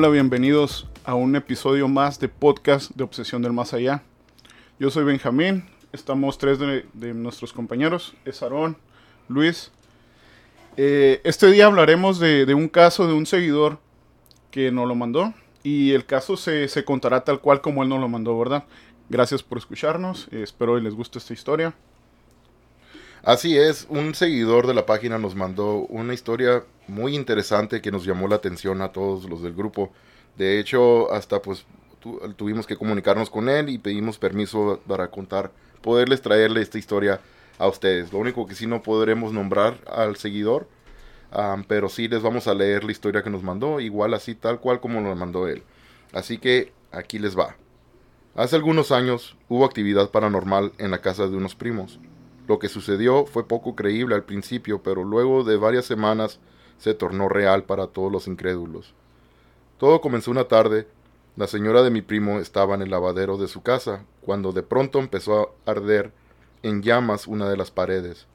Hola, 0.00 0.10
bienvenidos 0.10 0.86
a 1.04 1.16
un 1.16 1.34
episodio 1.34 1.88
más 1.88 2.20
de 2.20 2.28
podcast 2.28 2.92
de 2.94 3.02
Obsesión 3.02 3.42
del 3.42 3.52
Más 3.52 3.74
Allá. 3.74 4.04
Yo 4.78 4.92
soy 4.92 5.02
Benjamín, 5.02 5.64
estamos 5.92 6.38
tres 6.38 6.60
de, 6.60 7.14
nuestros 7.14 7.52
compañeros, 7.52 8.14
es 8.24 8.40
Aarón, 8.40 8.76
Luis. 9.26 9.72
Eh, 10.76 11.20
este 11.24 11.48
día 11.50 11.66
hablaremos 11.66 12.20
de, 12.20 12.46
de, 12.46 12.54
un 12.54 12.68
caso 12.68 13.08
de 13.08 13.12
un 13.12 13.26
seguidor 13.26 13.80
que 14.52 14.70
nos 14.70 14.86
lo 14.86 14.94
mandó 14.94 15.34
y 15.64 15.90
el 15.90 16.06
caso 16.06 16.36
se, 16.36 16.68
se 16.68 16.84
contará 16.84 17.24
tal 17.24 17.40
cual 17.40 17.60
como 17.60 17.82
él 17.82 17.88
nos 17.88 17.98
lo 17.98 18.08
mandó, 18.08 18.38
¿verdad? 18.38 18.66
Gracias 19.08 19.42
por 19.42 19.58
escucharnos, 19.58 20.28
eh, 20.30 20.44
espero 20.44 20.76
que 20.76 20.82
les 20.82 20.94
guste 20.94 21.18
esta 21.18 21.34
historia. 21.34 21.74
Así 23.22 23.58
es, 23.58 23.86
un 23.90 24.14
seguidor 24.14 24.66
de 24.66 24.74
la 24.74 24.86
página 24.86 25.18
nos 25.18 25.34
mandó 25.34 25.78
una 25.88 26.14
historia 26.14 26.62
muy 26.86 27.16
interesante 27.16 27.80
que 27.80 27.90
nos 27.90 28.04
llamó 28.04 28.28
la 28.28 28.36
atención 28.36 28.80
a 28.80 28.92
todos 28.92 29.28
los 29.28 29.42
del 29.42 29.54
grupo. 29.54 29.92
De 30.36 30.60
hecho, 30.60 31.12
hasta 31.12 31.42
pues 31.42 31.66
tu, 32.00 32.18
tuvimos 32.36 32.66
que 32.66 32.76
comunicarnos 32.76 33.28
con 33.28 33.48
él 33.48 33.68
y 33.70 33.78
pedimos 33.78 34.18
permiso 34.18 34.80
para 34.86 35.10
contar, 35.10 35.50
poderles 35.82 36.22
traerle 36.22 36.62
esta 36.62 36.78
historia 36.78 37.20
a 37.58 37.66
ustedes. 37.66 38.12
Lo 38.12 38.20
único 38.20 38.46
que 38.46 38.54
sí 38.54 38.66
no 38.66 38.82
podremos 38.82 39.32
nombrar 39.32 39.78
al 39.86 40.16
seguidor, 40.16 40.68
um, 41.36 41.64
pero 41.64 41.88
sí 41.88 42.06
les 42.06 42.22
vamos 42.22 42.46
a 42.46 42.54
leer 42.54 42.84
la 42.84 42.92
historia 42.92 43.22
que 43.22 43.30
nos 43.30 43.42
mandó, 43.42 43.80
igual 43.80 44.14
así 44.14 44.36
tal 44.36 44.60
cual 44.60 44.80
como 44.80 45.00
nos 45.00 45.18
mandó 45.18 45.48
él. 45.48 45.64
Así 46.12 46.38
que 46.38 46.72
aquí 46.92 47.18
les 47.18 47.36
va. 47.36 47.56
Hace 48.36 48.54
algunos 48.54 48.92
años 48.92 49.36
hubo 49.48 49.64
actividad 49.64 50.10
paranormal 50.10 50.72
en 50.78 50.92
la 50.92 51.00
casa 51.00 51.26
de 51.26 51.36
unos 51.36 51.56
primos. 51.56 51.98
Lo 52.48 52.58
que 52.58 52.70
sucedió 52.70 53.26
fue 53.26 53.46
poco 53.46 53.76
creíble 53.76 54.14
al 54.14 54.24
principio, 54.24 54.82
pero 54.82 55.04
luego 55.04 55.44
de 55.44 55.58
varias 55.58 55.84
semanas 55.84 56.40
se 56.78 56.94
tornó 56.94 57.28
real 57.28 57.64
para 57.64 57.88
todos 57.88 58.10
los 58.10 58.26
incrédulos. 58.26 58.94
Todo 59.76 60.00
comenzó 60.00 60.30
una 60.30 60.48
tarde. 60.48 60.88
La 61.36 61.46
señora 61.46 61.82
de 61.82 61.90
mi 61.90 62.00
primo 62.00 62.40
estaba 62.40 62.74
en 62.74 62.80
el 62.80 62.90
lavadero 62.90 63.36
de 63.36 63.48
su 63.48 63.62
casa, 63.62 64.02
cuando 64.22 64.52
de 64.52 64.62
pronto 64.62 64.98
empezó 64.98 65.54
a 65.66 65.70
arder 65.70 66.10
en 66.62 66.82
llamas 66.82 67.26
una 67.26 67.50
de 67.50 67.58
las 67.58 67.70
paredes. 67.70 68.26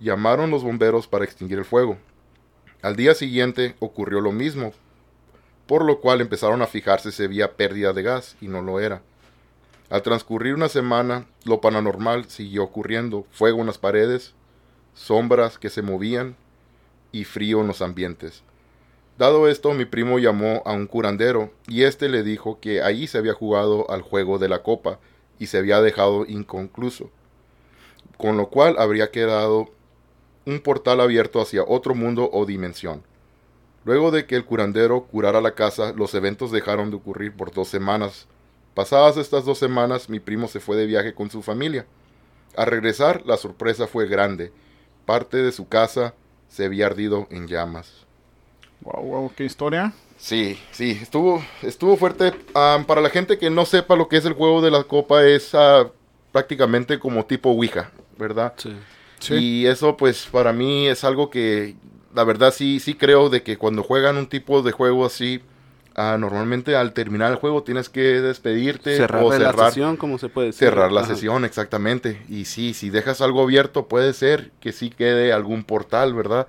Llamaron 0.00 0.50
los 0.50 0.62
bomberos 0.62 1.08
para 1.08 1.24
extinguir 1.24 1.58
el 1.58 1.64
fuego. 1.64 1.98
Al 2.82 2.94
día 2.94 3.16
siguiente 3.16 3.74
ocurrió 3.80 4.20
lo 4.20 4.30
mismo, 4.30 4.72
por 5.66 5.84
lo 5.84 6.00
cual 6.00 6.20
empezaron 6.20 6.62
a 6.62 6.68
fijarse 6.68 7.10
si 7.10 7.24
había 7.24 7.56
pérdida 7.56 7.92
de 7.92 8.02
gas, 8.02 8.36
y 8.40 8.46
no 8.46 8.62
lo 8.62 8.78
era. 8.78 9.02
Al 9.90 10.02
transcurrir 10.02 10.54
una 10.54 10.68
semana, 10.68 11.26
lo 11.44 11.60
paranormal 11.60 12.26
siguió 12.28 12.62
ocurriendo, 12.62 13.24
fuego 13.30 13.60
en 13.60 13.66
las 13.66 13.78
paredes, 13.78 14.34
sombras 14.94 15.58
que 15.58 15.70
se 15.70 15.80
movían 15.80 16.36
y 17.10 17.24
frío 17.24 17.62
en 17.62 17.68
los 17.68 17.80
ambientes. 17.80 18.42
Dado 19.16 19.48
esto, 19.48 19.72
mi 19.72 19.86
primo 19.86 20.18
llamó 20.18 20.62
a 20.66 20.72
un 20.72 20.86
curandero 20.86 21.50
y 21.66 21.84
éste 21.84 22.08
le 22.08 22.22
dijo 22.22 22.60
que 22.60 22.82
allí 22.82 23.06
se 23.06 23.18
había 23.18 23.32
jugado 23.32 23.90
al 23.90 24.02
juego 24.02 24.38
de 24.38 24.48
la 24.48 24.62
copa 24.62 25.00
y 25.38 25.46
se 25.46 25.58
había 25.58 25.80
dejado 25.80 26.26
inconcluso, 26.26 27.10
con 28.16 28.36
lo 28.36 28.48
cual 28.48 28.76
habría 28.78 29.10
quedado 29.10 29.70
un 30.44 30.60
portal 30.60 31.00
abierto 31.00 31.40
hacia 31.40 31.64
otro 31.64 31.94
mundo 31.94 32.28
o 32.32 32.44
dimensión. 32.44 33.02
Luego 33.84 34.10
de 34.10 34.26
que 34.26 34.36
el 34.36 34.44
curandero 34.44 35.04
curara 35.04 35.40
la 35.40 35.54
casa, 35.54 35.92
los 35.96 36.14
eventos 36.14 36.50
dejaron 36.50 36.90
de 36.90 36.96
ocurrir 36.96 37.34
por 37.34 37.52
dos 37.52 37.68
semanas, 37.68 38.28
Pasadas 38.78 39.16
estas 39.16 39.44
dos 39.44 39.58
semanas, 39.58 40.08
mi 40.08 40.20
primo 40.20 40.46
se 40.46 40.60
fue 40.60 40.76
de 40.76 40.86
viaje 40.86 41.12
con 41.12 41.28
su 41.28 41.42
familia. 41.42 41.84
Al 42.56 42.66
regresar, 42.66 43.24
la 43.26 43.36
sorpresa 43.36 43.88
fue 43.88 44.06
grande. 44.06 44.52
Parte 45.04 45.38
de 45.38 45.50
su 45.50 45.66
casa 45.66 46.14
se 46.46 46.64
había 46.64 46.86
ardido 46.86 47.26
en 47.32 47.48
llamas. 47.48 48.06
Wow, 48.82 49.02
wow, 49.02 49.32
qué 49.34 49.44
historia. 49.46 49.92
Sí, 50.16 50.60
sí, 50.70 50.96
estuvo, 51.02 51.42
estuvo 51.62 51.96
fuerte. 51.96 52.32
Um, 52.54 52.84
para 52.84 53.00
la 53.00 53.10
gente 53.10 53.36
que 53.36 53.50
no 53.50 53.66
sepa 53.66 53.96
lo 53.96 54.06
que 54.06 54.16
es 54.16 54.24
el 54.24 54.34
juego 54.34 54.62
de 54.62 54.70
la 54.70 54.84
copa, 54.84 55.24
es 55.24 55.54
uh, 55.54 55.90
prácticamente 56.30 57.00
como 57.00 57.26
tipo 57.26 57.50
Ouija, 57.50 57.90
¿verdad? 58.16 58.54
Sí. 58.58 58.76
sí. 59.18 59.34
Y 59.34 59.66
eso, 59.66 59.96
pues, 59.96 60.28
para 60.30 60.52
mí 60.52 60.86
es 60.86 61.02
algo 61.02 61.30
que, 61.30 61.74
la 62.14 62.22
verdad, 62.22 62.54
sí, 62.54 62.78
sí 62.78 62.94
creo 62.94 63.28
de 63.28 63.42
que 63.42 63.58
cuando 63.58 63.82
juegan 63.82 64.16
un 64.18 64.28
tipo 64.28 64.62
de 64.62 64.70
juego 64.70 65.04
así, 65.04 65.42
Ah, 66.00 66.16
normalmente 66.16 66.76
al 66.76 66.92
terminar 66.92 67.32
el 67.32 67.38
juego 67.38 67.64
tienes 67.64 67.88
que 67.88 68.20
despedirte 68.20 68.96
cerrar 68.96 69.24
o 69.24 69.32
cerrar 69.32 69.56
la 69.56 69.66
sesión, 69.66 69.96
como 69.96 70.16
se 70.16 70.28
puede 70.28 70.48
decir. 70.48 70.68
Cerrar 70.68 70.92
la 70.92 71.00
Ajá. 71.00 71.12
sesión, 71.12 71.44
exactamente. 71.44 72.22
Y 72.28 72.44
sí, 72.44 72.72
si 72.72 72.88
dejas 72.88 73.20
algo 73.20 73.42
abierto, 73.42 73.88
puede 73.88 74.12
ser 74.12 74.52
que 74.60 74.70
sí 74.70 74.90
quede 74.90 75.32
algún 75.32 75.64
portal, 75.64 76.14
¿verdad? 76.14 76.46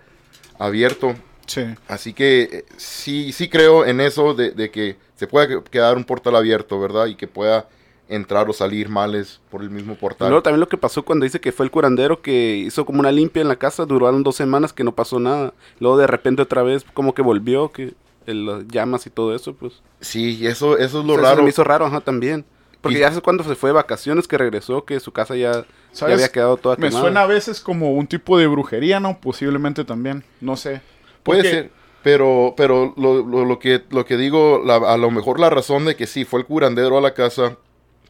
Abierto. 0.60 1.16
Sí. 1.48 1.64
Así 1.88 2.14
que 2.14 2.42
eh, 2.44 2.66
sí, 2.78 3.32
sí 3.32 3.50
creo 3.50 3.88
en 3.88 4.02
eso 4.02 4.36
de, 4.36 4.52
de, 4.52 4.70
que 4.70 4.98
se 5.16 5.26
puede 5.26 5.64
quedar 5.64 5.98
un 5.98 6.04
portal 6.04 6.36
abierto, 6.36 6.80
¿verdad? 6.80 7.08
Y 7.08 7.16
que 7.16 7.28
pueda 7.28 7.68
entrar 8.08 8.48
o 8.52 8.54
salir 8.54 8.88
males 8.88 9.42
por 9.50 9.64
el 9.64 9.72
mismo 9.72 9.96
portal. 9.96 10.30
Luego 10.30 10.44
también 10.44 10.60
lo 10.60 10.70
que 10.70 10.78
pasó 10.78 11.04
cuando 11.04 11.24
dice 11.24 11.42
que 11.42 11.52
fue 11.52 11.66
el 11.66 11.72
curandero 11.72 12.22
que 12.22 12.56
hizo 12.58 12.86
como 12.86 13.00
una 13.00 13.12
limpia 13.12 13.42
en 13.42 13.48
la 13.48 13.56
casa, 13.56 13.88
duraron 13.88 14.22
dos 14.22 14.36
semanas 14.36 14.74
que 14.74 14.84
no 14.84 14.94
pasó 14.94 15.20
nada. 15.20 15.56
Luego 15.80 15.98
de 15.98 16.06
repente 16.06 16.44
otra 16.44 16.62
vez 16.62 16.86
como 16.94 17.16
que 17.16 17.24
volvió, 17.24 17.72
que 17.72 17.96
las 18.26 18.68
llamas 18.68 19.06
y 19.06 19.10
todo 19.10 19.36
eso, 19.36 19.54
pues. 19.54 19.82
Sí, 20.02 20.46
eso, 20.46 20.78
eso 20.78 21.00
es 21.00 21.06
lo 21.06 21.14
o 21.14 21.16
sea, 21.18 21.26
raro. 21.26 21.38
Se 21.38 21.44
me 21.44 21.50
hizo 21.50 21.64
raro, 21.64 21.86
ajá, 21.86 22.02
también. 22.02 22.46
Porque 22.82 22.98
y, 22.98 23.02
ya 23.02 23.10
hace 23.10 23.22
cuando 23.22 23.44
se 23.44 23.56
fue 23.56 23.70
de 23.70 23.74
vacaciones 23.74 24.28
que 24.28 24.38
regresó, 24.38 24.86
que 24.86 25.00
su 25.00 25.12
casa 25.12 25.36
ya, 25.36 25.66
ya 25.94 26.06
había 26.06 26.30
quedado 26.30 26.58
toda 26.58 26.76
Me 26.78 26.88
quemada. 26.88 27.02
suena 27.02 27.22
a 27.24 27.28
veces 27.28 27.60
como 27.60 27.92
un 27.94 28.08
tipo 28.08 28.38
de 28.38 28.48
brujería, 28.48 29.00
¿no? 29.00 29.20
Posiblemente 29.20 29.84
también, 29.84 30.24
no 30.40 30.56
sé. 30.56 30.82
Puede 31.24 31.42
Porque... 31.42 31.50
ser, 31.50 31.72
pero, 32.04 32.54
pero 32.56 32.94
lo, 32.96 33.26
lo, 33.26 33.44
lo, 33.44 33.60
que, 33.60 33.84
lo 33.90 34.06
que 34.06 34.16
digo, 34.16 34.62
la, 34.66 34.76
a 34.76 34.98
lo 34.98 35.12
mejor 35.12 35.40
la 35.40 35.50
razón 35.50 35.86
de 35.86 35.96
que 35.96 36.08
sí 36.08 36.24
fue 36.24 36.40
el 36.40 36.46
curandero 36.46 36.98
a 36.98 37.02
la 37.02 37.14
casa, 37.14 37.58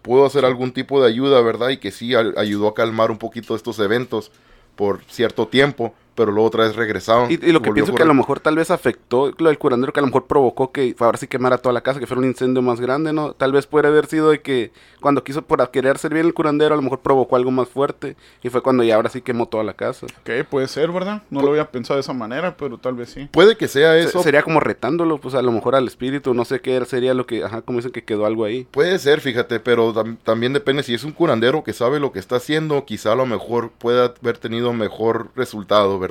pudo 0.04 0.26
hacer 0.26 0.46
algún 0.46 0.72
tipo 0.72 1.02
de 1.02 1.08
ayuda, 1.08 1.42
¿verdad? 1.42 1.70
Y 1.70 1.78
que 1.78 1.92
sí 1.92 2.14
a, 2.14 2.24
ayudó 2.38 2.68
a 2.68 2.74
calmar 2.76 3.10
un 3.10 3.18
poquito 3.18 3.56
estos 3.56 3.80
eventos 3.80 4.32
por 4.76 5.04
cierto 5.06 5.48
tiempo 5.48 5.94
pero 6.20 6.34
luego 6.34 6.48
otra 6.48 6.66
vez 6.66 6.76
regresaron. 6.76 7.32
Y, 7.32 7.36
y 7.36 7.54
lo 7.54 7.62
que 7.62 7.72
pienso 7.72 7.96
que 7.96 8.04
a 8.04 8.06
lo 8.06 8.14
mejor 8.14 8.42
tal 8.42 8.58
vez 8.58 8.72
afectó 8.72 9.32
lo 9.38 9.48
del 9.48 9.58
curandero, 9.58 9.94
que 9.94 10.02
a 10.02 10.04
lo 10.04 10.08
mejor 10.08 10.26
provocó 10.26 10.74
que 10.74 10.94
ahora 11.00 11.18
sí 11.18 11.28
quemara 11.28 11.60
toda 11.60 11.72
la 11.72 11.80
casa, 11.80 11.98
que 11.98 12.08
fuera 12.08 12.20
un 12.20 12.28
incendio 12.28 12.62
más 12.62 12.82
grande, 12.82 13.14
¿no? 13.14 13.32
Tal 13.32 13.54
vez 13.54 13.68
puede 13.68 13.88
haber 13.88 14.06
sido 14.08 14.30
de 14.30 14.42
que 14.42 14.74
cuando 15.00 15.24
quiso 15.24 15.44
por 15.44 15.72
querer 15.72 15.98
servir 15.98 16.26
el 16.26 16.34
curandero, 16.34 16.74
a 16.74 16.76
lo 16.76 16.82
mejor 16.82 17.00
provocó 17.00 17.38
algo 17.38 17.52
más 17.52 17.70
fuerte, 17.70 18.18
y 18.44 18.50
fue 18.50 18.62
cuando 18.62 18.84
ya 18.84 18.96
ahora 18.96 19.08
sí 19.10 19.22
quemó 19.22 19.46
toda 19.46 19.64
la 19.64 19.76
casa. 19.76 20.08
Ok, 20.08 20.46
puede 20.50 20.68
ser, 20.68 20.92
¿verdad? 20.92 21.24
No 21.30 21.40
Pu 21.40 21.46
lo 21.46 21.52
había 21.54 21.72
pensado 21.72 21.96
de 21.96 22.02
esa 22.02 22.12
manera, 22.12 22.58
pero 22.58 22.78
tal 22.78 22.96
vez 22.96 23.12
sí. 23.12 23.30
Puede 23.32 23.56
que 23.56 23.70
sea 23.70 23.96
eso. 23.96 24.18
Se, 24.18 24.26
sería 24.26 24.44
como 24.44 24.60
retándolo, 24.60 25.20
pues 25.20 25.36
a 25.36 25.42
lo 25.42 25.54
mejor 25.54 25.76
al 25.76 25.88
espíritu, 25.88 26.34
no 26.34 26.44
sé 26.44 26.60
qué 26.60 26.84
sería 26.84 27.14
lo 27.14 27.26
que, 27.26 27.46
ajá, 27.46 27.62
como 27.62 27.78
dicen 27.78 27.94
que 27.94 28.04
quedó 28.04 28.26
algo 28.26 28.44
ahí. 28.44 28.68
Puede 28.72 29.00
ser, 29.00 29.22
fíjate, 29.22 29.62
pero 29.62 29.94
tam 29.94 30.18
también 30.18 30.52
depende 30.52 30.84
si 30.84 30.94
es 30.94 31.06
un 31.06 31.14
curandero 31.14 31.64
que 31.64 31.72
sabe 31.72 32.02
lo 32.02 32.12
que 32.12 32.20
está 32.20 32.36
haciendo, 32.36 32.84
quizá 32.84 33.14
a 33.14 33.16
lo 33.16 33.26
mejor 33.26 33.72
pueda 33.72 34.14
haber 34.22 34.38
tenido 34.38 34.74
mejor 34.74 35.30
resultado, 35.36 35.98
¿verdad? 35.98 36.09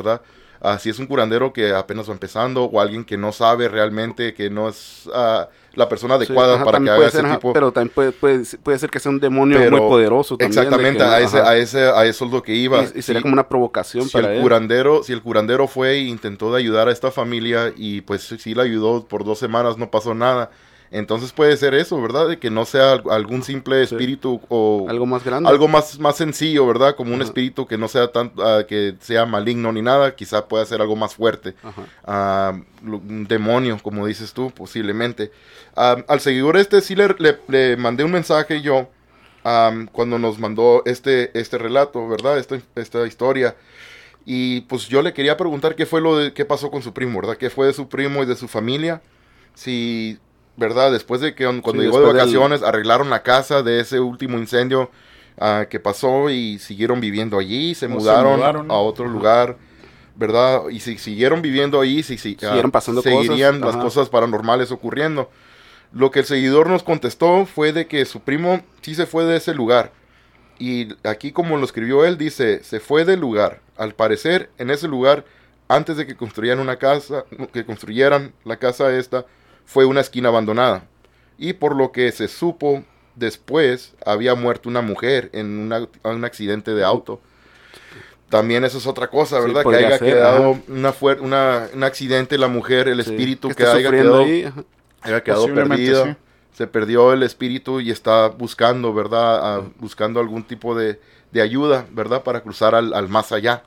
Uh, 0.60 0.76
si 0.80 0.90
es 0.90 0.98
un 0.98 1.06
curandero 1.06 1.52
que 1.52 1.72
apenas 1.72 2.08
va 2.08 2.12
empezando 2.12 2.64
o 2.64 2.80
alguien 2.80 3.04
que 3.04 3.16
no 3.16 3.30
sabe 3.30 3.68
realmente, 3.68 4.34
que 4.34 4.50
no 4.50 4.68
es 4.68 5.06
uh, 5.06 5.46
la 5.74 5.88
persona 5.88 6.14
adecuada 6.14 6.54
sí, 6.54 6.56
ajá, 6.56 6.64
para 6.64 6.80
que 6.80 6.90
haga 6.90 7.10
ser, 7.10 7.20
ese 7.20 7.26
ajá, 7.26 7.36
tipo. 7.36 7.52
Pero 7.52 7.70
también 7.70 7.94
puede, 7.94 8.10
puede, 8.10 8.44
puede, 8.64 8.78
ser 8.80 8.90
que 8.90 8.98
sea 8.98 9.12
un 9.12 9.20
demonio 9.20 9.56
pero, 9.56 9.76
muy 9.76 9.88
poderoso. 9.88 10.36
También, 10.36 10.58
exactamente, 10.58 10.98
que, 10.98 11.04
a, 11.04 11.20
ese, 11.20 11.38
a, 11.38 11.56
ese, 11.56 11.82
a 11.84 12.04
eso 12.06 12.24
es 12.24 12.32
lo 12.32 12.42
que 12.42 12.54
iba. 12.54 12.82
Y, 12.82 12.98
y 12.98 13.02
sería 13.02 13.20
si, 13.20 13.22
como 13.22 13.34
una 13.34 13.48
provocación 13.48 14.06
si 14.06 14.10
para 14.10 14.32
el 14.32 14.38
él. 14.38 14.42
Curandero, 14.42 15.04
si 15.04 15.12
el 15.12 15.22
curandero 15.22 15.68
fue 15.68 15.92
e 15.92 15.98
intentó 15.98 16.52
de 16.52 16.58
ayudar 16.58 16.88
a 16.88 16.90
esta 16.90 17.12
familia 17.12 17.72
y 17.76 18.00
pues 18.00 18.22
sí 18.22 18.54
la 18.54 18.64
ayudó 18.64 19.06
por 19.06 19.24
dos 19.24 19.38
semanas, 19.38 19.78
no 19.78 19.92
pasó 19.92 20.12
nada. 20.14 20.50
Entonces 20.90 21.32
puede 21.32 21.56
ser 21.56 21.75
eso, 21.75 22.00
¿verdad? 22.00 22.29
De 22.29 22.38
que 22.38 22.50
no 22.50 22.64
sea 22.64 22.93
algún 23.11 23.43
simple 23.43 23.82
espíritu 23.82 24.38
sí. 24.40 24.46
o 24.49 24.87
algo 24.88 25.05
más 25.05 25.23
grande, 25.23 25.49
algo 25.49 25.69
más 25.69 25.99
más 25.99 26.17
sencillo, 26.17 26.67
¿verdad? 26.67 26.96
Como 26.96 27.14
un 27.14 27.20
espíritu 27.20 27.67
que 27.67 27.76
no 27.76 27.88
sea 27.88 28.11
tan 28.11 28.32
uh, 28.37 28.64
que 28.67 28.94
sea 29.00 29.26
maligno 29.26 29.70
ni 29.73 29.82
nada, 29.82 30.14
quizá 30.14 30.49
pueda 30.49 30.64
ser 30.64 30.81
algo 30.81 30.96
más 30.96 31.14
fuerte, 31.14 31.55
uh, 32.06 32.58
un 32.87 33.26
demonio, 33.29 33.79
como 33.82 34.06
dices 34.06 34.32
tú, 34.32 34.50
posiblemente. 34.50 35.31
Uh, 35.76 36.02
al 36.08 36.20
seguidor 36.20 36.56
este 36.56 36.81
sí 36.81 36.94
le, 36.94 37.14
le, 37.19 37.38
le 37.49 37.76
mandé 37.76 38.05
un 38.05 38.12
mensaje 38.12 38.62
yo 38.62 38.88
cuando 39.93 40.19
nos 40.19 40.38
mandó 40.38 40.82
este 40.85 41.38
este 41.38 41.58
relato, 41.58 42.08
¿verdad? 42.08 42.38
Esta 42.38 42.58
esta 42.76 43.06
historia. 43.06 43.56
Y 44.31 44.62
pues 44.62 44.88
yo 44.88 45.00
le 45.00 45.14
quería 45.14 45.38
preguntar 45.38 45.75
qué 45.75 45.87
fue 45.87 46.02
lo 46.02 46.19
de 46.19 46.35
qué 46.35 46.44
pasó 46.44 46.70
con 46.70 46.82
su 46.82 46.93
primo, 46.93 47.20
¿verdad? 47.20 47.38
¿Qué 47.38 47.49
fue 47.49 47.67
de 47.67 47.73
su 47.73 47.88
primo 47.88 48.23
y 48.23 48.26
de 48.26 48.37
su 48.37 48.46
familia? 48.46 49.00
Si 49.55 50.19
¿verdad? 50.58 50.90
Después 50.90 51.20
de 51.20 51.34
que 51.34 51.44
cuando 51.44 51.82
sí, 51.82 51.87
llegó 51.87 52.00
de 52.00 52.12
vacaciones 52.12 52.60
del... 52.60 52.69
arreglaron 52.69 53.08
la 53.08 53.22
casa 53.22 53.62
de 53.62 53.81
ese 53.81 54.00
último 54.00 54.38
incendio 54.38 54.90
uh, 55.40 55.69
que 55.70 55.78
pasó 55.78 56.28
y 56.31 56.58
siguieron 56.58 57.00
viviendo 57.00 57.38
allí, 57.38 57.76
se, 57.76 57.87
mudaron, 57.87 58.32
se 58.32 58.37
mudaron, 58.38 58.70
a 58.70 58.75
otro 58.75 59.05
Ajá. 59.05 59.14
lugar, 59.14 59.56
¿verdad? 60.16 60.69
Y 60.69 60.81
si 60.81 60.99
siguieron 60.99 61.43
viviendo 61.43 61.81
allí, 61.81 62.02
si, 62.02 62.19
si, 62.19 62.34
siguieron 62.34 62.72
pasando 62.72 63.02
seguirían 63.02 63.60
cosas. 63.60 63.76
las 63.76 63.84
cosas 63.84 64.08
paranormales 64.08 64.72
ocurriendo. 64.72 65.31
Lo 65.93 66.10
que 66.10 66.20
el 66.20 66.26
seguidor 66.26 66.69
nos 66.69 66.82
contestó 66.82 67.46
fue 67.46 67.72
de 67.72 67.87
que 67.87 68.04
su 68.04 68.20
primo 68.20 68.61
sí 68.82 68.96
se 68.96 69.06
fue 69.06 69.25
de 69.25 69.37
ese 69.37 69.54
lugar. 69.54 69.93
Y 70.58 70.88
aquí 71.04 71.31
como 71.31 71.56
lo 71.56 71.64
escribió 71.64 72.04
él, 72.04 72.19
dice, 72.19 72.64
se 72.64 72.81
fue 72.81 73.04
del 73.04 73.20
lugar. 73.20 73.61
Al 73.76 73.94
parecer, 73.94 74.50
en 74.58 74.70
ese 74.70 74.88
lugar, 74.88 75.25
antes 75.69 75.96
de 75.96 76.04
que 76.04 76.16
construyeran 76.16 76.58
una 76.58 76.76
casa, 76.76 77.25
que 77.52 77.64
construyeran 77.64 78.34
la 78.44 78.56
casa 78.56 78.93
esta, 78.93 79.25
fue 79.68 79.84
una 79.84 80.00
esquina 80.00 80.30
abandonada. 80.30 80.84
Y 81.36 81.52
por 81.52 81.76
lo 81.76 81.92
que 81.92 82.10
se 82.10 82.26
supo 82.26 82.82
después, 83.16 83.92
había 84.06 84.34
muerto 84.34 84.70
una 84.70 84.80
mujer 84.80 85.28
en 85.34 85.58
una- 85.58 85.86
un 86.04 86.24
accidente 86.24 86.72
de 86.74 86.82
auto. 86.84 87.20
También 88.30 88.64
eso 88.64 88.78
es 88.78 88.86
otra 88.86 89.08
cosa, 89.08 89.40
Sí, 89.40 89.46
¿verdad? 89.46 89.62
que 89.70 89.76
haya 89.76 89.98
ser, 89.98 90.14
quedado 90.14 90.50
ajá. 90.52 90.60
una 90.68 90.92
fuer- 90.94 91.20
una, 91.20 91.68
un 91.74 91.84
accidente, 91.84 92.38
la 92.38 92.48
mujer, 92.48 92.88
el 92.88 93.02
Sí, 93.04 93.10
espíritu 93.10 93.48
que 93.54 93.64
haya 93.66 93.90
quedado, 93.90 94.22
haya 94.22 94.52
perdido. 95.54 96.04
sí. 96.06 96.16
Se 96.52 96.66
perdió 96.66 97.12
el 97.12 97.22
espíritu 97.22 97.80
y 97.80 97.90
está 97.90 98.28
buscando, 98.28 98.92
¿verdad? 98.92 99.62
Buscando 99.78 100.18
algún 100.18 100.42
tipo 100.42 100.74
de, 100.74 100.98
de 101.30 101.40
ayuda, 101.42 101.86
¿verdad? 101.92 102.22
Para 102.22 102.40
cruzar 102.40 102.74
al, 102.74 102.94
al 102.94 103.08
más 103.08 103.32
allá. 103.32 103.62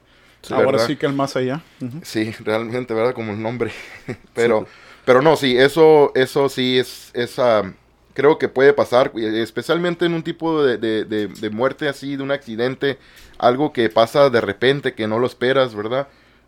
Ahora 0.50 0.80
sí 0.80 0.96
que 0.96 1.06
el 1.06 1.14
más 1.14 1.36
allá. 1.36 1.62
Sí, 2.04 2.32
realmente, 2.44 2.94
¿verdad? 2.94 3.14
Como 3.14 3.32
el 3.34 3.42
nombre. 3.42 3.72
pero, 4.34 4.66
pero 5.06 5.22
no, 5.22 5.36
sí, 5.36 5.58
eso, 5.58 6.12
eso 6.16 6.50
sí 6.50 6.78
es, 6.80 7.12
es 7.14 7.40
ah, 7.40 7.74
creo 8.14 8.38
que 8.38 8.48
puede 8.50 8.74
pasar, 8.74 9.12
especialmente 9.16 10.06
en 10.06 10.14
un 10.14 10.24
tipo 10.24 10.64
de, 10.64 10.78
de- 10.78 11.06
de- 11.06 11.28
de 11.28 11.50
muerte 11.50 11.88
así, 11.90 12.16
de 12.16 12.24
un 12.24 12.32
accidente, 12.32 12.98
algo 13.38 13.72
que 13.74 13.90
pasa 13.90 14.30
de 14.30 14.42
repente, 14.42 14.94
que 14.94 15.08
no 15.08 15.18
lo 15.20 15.26
esperas, 15.28 15.74
¿verdad? 15.76 16.08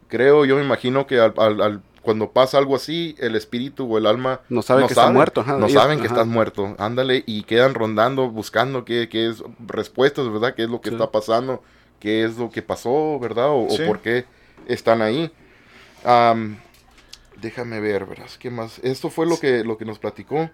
Creo, 0.10 0.46
yo 0.46 0.58
me 0.58 0.64
imagino 0.64 1.08
que 1.08 1.20
al- 1.20 1.34
al- 1.38 1.62
al- 1.62 1.82
cuando 2.02 2.32
pasa 2.32 2.58
algo 2.58 2.76
así, 2.76 3.16
el 3.20 3.34
espíritu 3.38 3.90
o 3.92 3.98
el 3.98 4.06
alma 4.06 4.42
No 4.50 4.62
sabe 4.62 4.82
que 4.86 4.90
está 4.94 5.10
muerto, 5.10 5.40
ajá, 5.40 5.54
no 5.58 5.68
ellos- 5.68 5.82
saben 5.82 6.00
que 6.00 6.06
ajá. 6.08 6.16
estás 6.16 6.28
muerto, 6.28 6.76
ándale, 6.78 7.24
y 7.26 7.44
quedan 7.44 7.74
rondando, 7.74 8.30
buscando 8.30 8.84
qué, 8.84 9.08
qué 9.10 9.30
es, 9.30 9.42
respuestas, 9.66 10.30
¿verdad? 10.30 10.54
¿Qué 10.54 10.64
es 10.64 10.70
lo 10.70 10.82
que 10.82 10.90
Sí. 10.90 10.96
está 10.96 11.10
pasando? 11.12 11.64
¿Qué 12.02 12.26
es 12.26 12.38
lo 12.38 12.52
que 12.52 12.62
pasó, 12.62 13.18
verdad? 13.20 13.48
O, 13.52 13.68
por 13.88 14.00
qué 14.02 14.26
están 14.68 15.02
ahí. 15.02 15.32
Déjame 17.42 17.80
ver, 17.80 18.06
verás, 18.06 18.38
¿qué 18.38 18.50
más? 18.50 18.80
Esto 18.80 19.10
fue 19.10 19.26
lo 19.26 19.40
que, 19.40 19.64
lo 19.64 19.78
que 19.78 19.86
nos 19.86 20.00
platicó. 20.00 20.50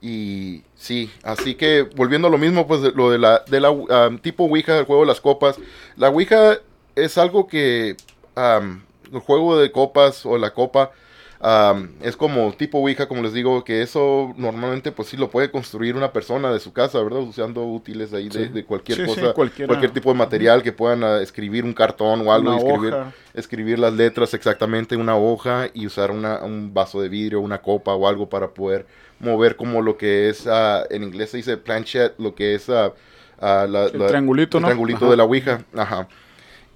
Y 0.00 0.62
sí, 0.76 1.10
así 1.24 1.56
que 1.56 1.82
volviendo 1.82 2.28
a 2.28 2.30
lo 2.30 2.38
mismo, 2.38 2.66
pues 2.68 2.82
de- 2.82 2.92
lo 2.92 3.10
de 3.10 3.18
la, 3.18 3.42
de 3.48 3.60
la 3.60 3.74
tipo 4.22 4.44
Ouija, 4.44 4.78
el 4.78 4.84
juego 4.84 5.02
de 5.02 5.08
las 5.08 5.20
copas. 5.20 5.58
La 5.96 6.08
Ouija 6.08 6.58
es 6.94 7.18
algo 7.18 7.48
que 7.48 7.96
el 8.36 9.18
juego 9.20 9.58
de 9.58 9.72
copas 9.72 10.24
o 10.24 10.38
la 10.38 10.54
copa 10.54 10.92
am, 11.40 11.90
es 12.02 12.16
como 12.16 12.52
tipo 12.52 12.78
Ouija, 12.78 13.06
como 13.06 13.22
les 13.22 13.32
digo, 13.32 13.62
que 13.64 13.82
eso 13.82 14.34
normalmente 14.36 14.90
pues 14.92 15.08
sí 15.08 15.16
lo 15.16 15.30
puede 15.30 15.50
construir 15.50 15.94
una 15.96 16.12
persona 16.12 16.52
de 16.52 16.58
su 16.60 16.72
casa, 16.72 17.00
¿verdad? 17.02 17.20
Usando 17.20 17.64
útiles 17.64 18.12
ahí 18.12 18.28
de, 18.28 18.46
Sí. 18.46 18.52
de 18.52 18.64
cualquier 18.64 18.98
Sí, 18.98 19.06
cosa, 19.06 19.32
cualquier 19.32 19.90
tipo 19.92 20.10
de 20.12 20.18
material 20.18 20.62
que 20.62 20.72
puedan 20.72 21.04
ah, 21.04 21.20
escribir 21.20 21.64
un 21.64 21.72
cartón 21.74 22.26
o 22.26 22.32
algo, 22.32 22.52
y 22.54 22.56
escribir, 22.56 22.92
hoja. 22.94 23.12
escribir 23.34 23.78
las 23.78 23.92
letras 23.92 24.34
exactamente 24.34 24.94
en 24.94 25.00
una 25.00 25.16
hoja 25.16 25.68
y 25.72 25.86
usar 25.86 26.10
una, 26.10 26.38
un 26.44 26.74
vaso 26.74 27.00
de 27.00 27.08
vidrio, 27.08 27.40
una 27.40 27.62
copa 27.62 27.94
o 27.94 28.08
algo 28.08 28.28
para 28.28 28.48
poder 28.48 28.86
mover 29.20 29.56
como 29.56 29.82
lo 29.82 29.96
que 29.96 30.28
es, 30.28 30.46
ah, 30.46 30.84
en 30.90 31.02
inglés 31.04 31.30
se 31.30 31.36
dice 31.38 31.56
planchette, 31.56 32.14
lo 32.18 32.34
que 32.34 32.54
es 32.54 32.68
ah, 32.68 32.92
la- 33.40 33.86
El 33.86 33.98
la- 33.98 34.06
triangulito, 34.08 34.58
el 34.58 34.62
¿no? 34.62 34.68
triangulito 34.68 35.04
Ajá. 35.04 35.10
de 35.10 35.16
la 35.16 35.24
Ouija. 35.24 35.60
Ajá. 35.76 36.08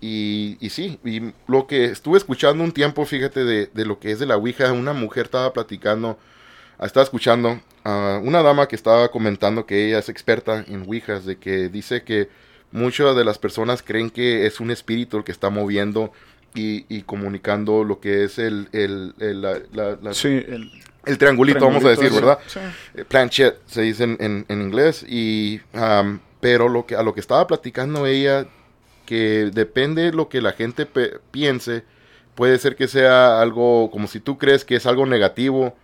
Y, 0.05 0.57
y 0.61 0.71
sí, 0.71 0.99
y 1.05 1.33
lo 1.47 1.69
que 1.69 1.85
estuve 1.85 2.19
escuchando 2.19 2.65
un 2.65 2.73
tiempo, 2.73 3.07
fíjate, 3.07 3.45
de, 3.45 3.71
de 3.73 3.85
lo 3.87 4.01
que 4.01 4.11
es 4.11 4.19
de 4.19 4.27
la 4.27 4.37
Ouija, 4.37 4.73
una 4.73 4.93
mujer 4.93 5.27
estaba 5.27 5.53
platicando, 5.53 6.19
ah, 6.79 6.87
estaba 6.87 7.05
escuchando 7.05 7.61
a 7.85 8.21
una 8.23 8.43
dama 8.43 8.67
que 8.67 8.75
estaba 8.75 9.09
comentando 9.13 9.65
que 9.65 9.87
ella 9.87 10.01
es 10.01 10.09
experta 10.09 10.65
en 10.67 10.83
Ouijas, 10.89 11.25
de 11.25 11.37
que 11.37 11.69
dice 11.69 12.03
que 12.03 12.29
muchas 12.73 13.15
de 13.15 13.25
las 13.25 13.39
personas 13.39 13.83
creen 13.85 14.11
que 14.11 14.45
es 14.45 14.59
un 14.59 14.73
espíritu 14.73 15.19
el 15.19 15.25
que 15.25 15.31
está 15.33 15.51
moviendo 15.51 16.13
y, 16.53 16.85
y 16.89 17.03
comunicando 17.03 17.85
lo 17.85 18.01
que 18.01 18.25
es 18.25 18.41
el, 18.41 18.69
el, 18.73 19.15
el, 19.21 19.41
la- 19.41 19.61
la- 19.73 19.99
la- 20.03 20.15
Sí, 20.15 20.29
el 20.29 20.69
el 21.05 21.19
triangulito, 21.19 21.59
vamos 21.67 21.85
a 21.85 21.89
decir, 21.91 22.11
¿verdad? 22.13 22.39
Sí. 22.47 22.61
Eh, 22.95 23.05
planchette 23.05 23.59
se 23.67 23.83
dice 23.83 24.05
en, 24.05 24.17
en- 24.21 24.45
en 24.49 24.63
inglés 24.63 25.05
y 25.09 25.61
am, 25.73 26.21
pero 26.41 26.69
lo 26.69 26.87
que 26.87 26.95
a 26.97 27.03
lo 27.03 27.13
que 27.15 27.19
estaba 27.21 27.47
platicando 27.49 28.07
ella 28.07 28.47
que 29.07 29.51
depende 29.53 30.13
lo 30.13 30.29
que 30.29 30.41
la 30.41 30.53
gente 30.53 30.87
pe- 30.87 31.19
piense 31.31 31.85
puede 32.35 32.59
ser 32.59 32.77
que 32.77 32.89
sea 32.89 33.41
algo 33.41 33.91
como 33.91 34.07
si 34.07 34.21
tú 34.21 34.39
crees 34.39 34.65
que 34.65 34.77
es 34.77 34.87
algo 34.87 35.05
negativo 35.07 35.77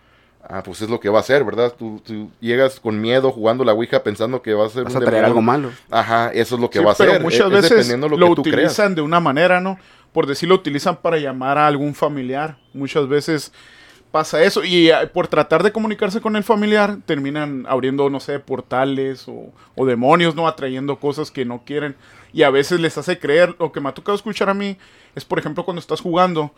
ah, 0.47 0.63
pues 0.63 0.81
es 0.81 0.89
lo 0.89 0.99
que 0.99 1.09
va 1.09 1.19
a 1.19 1.23
ser 1.23 1.43
verdad 1.43 1.73
tú, 1.77 2.01
tú 2.05 2.31
llegas 2.39 2.79
con 2.79 2.99
miedo 2.99 3.31
jugando 3.31 3.63
la 3.63 3.73
ouija 3.73 4.01
pensando 4.03 4.41
que 4.41 4.53
va 4.53 4.65
a 4.65 4.69
ser 4.69 4.85
Vas 4.85 4.95
un 4.95 5.03
a 5.03 5.05
traer 5.05 5.25
algo 5.25 5.41
malo. 5.41 5.71
ajá 5.91 6.31
eso 6.33 6.55
es 6.55 6.61
lo 6.61 6.69
que 6.69 6.79
Sí, 6.79 6.85
va 6.85 6.91
a 6.93 6.95
pero 6.95 7.11
ser 7.13 7.21
muchas 7.21 7.39
es- 7.39 7.45
es 7.45 7.51
veces 7.51 7.69
dependiendo 7.71 8.09
lo, 8.09 8.15
de 8.15 8.19
lo, 8.21 8.29
que 8.29 8.35
tú 8.35 8.41
creas 8.43 8.57
utilizan 8.71 8.95
de 8.95 9.01
una 9.01 9.19
manera, 9.19 9.59
¿no? 9.61 9.77
Por 10.13 10.25
decir, 10.25 10.49
lo 10.49 10.55
utilizan 10.55 10.95
para 10.97 11.17
llamar 11.17 11.59
a 11.59 11.67
algún 11.67 11.93
familiar. 11.93 12.57
Muchas 12.73 13.07
veces 13.07 13.51
pasa 14.11 14.43
eso 14.43 14.63
y 14.63 14.89
eh, 14.89 15.07
por 15.13 15.27
tratar 15.27 15.63
de 15.63 15.71
comunicarse 15.71 16.21
con 16.21 16.35
el 16.35 16.43
familiar 16.43 16.97
terminan 17.05 17.65
abriendo, 17.67 18.09
no 18.09 18.19
sé, 18.19 18.39
portales 18.39 19.27
o, 19.27 19.51
o 19.75 19.85
demonios, 19.85 20.35
¿no? 20.35 20.47
Atrayendo 20.47 20.99
cosas 20.99 21.31
que 21.31 21.45
no 21.45 21.63
quieren 21.65 21.95
y 22.33 22.43
a 22.43 22.49
veces 22.49 22.79
les 22.79 22.97
hace 22.97 23.19
creer. 23.19 23.55
Lo 23.59 23.71
que 23.71 23.81
me 23.81 23.89
ha 23.89 23.93
tocado 23.93 24.15
escuchar 24.15 24.49
a 24.49 24.53
mí 24.53 24.77
es, 25.15 25.25
por 25.25 25.39
ejemplo, 25.39 25.65
cuando 25.65 25.79
estás 25.79 26.01
jugando 26.01 26.53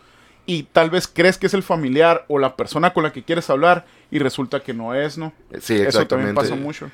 y 0.46 0.64
tal 0.64 0.90
vez 0.90 1.08
crees 1.08 1.38
que 1.38 1.48
es 1.48 1.54
el 1.54 1.64
familiar 1.64 2.26
o 2.28 2.40
la 2.40 2.56
persona 2.56 2.94
con 2.94 3.04
la 3.04 3.12
que 3.12 3.24
quieres 3.24 3.50
hablar 3.50 3.86
y 4.10 4.20
resulta 4.20 4.62
que 4.62 4.74
no 4.74 4.96
es, 4.96 5.18
¿no? 5.18 5.34
sí 5.60 5.76
Eso 5.76 5.76
también 5.76 5.88
exactamente 5.88 6.34
pasa 6.34 6.56
mucho. 6.56 6.90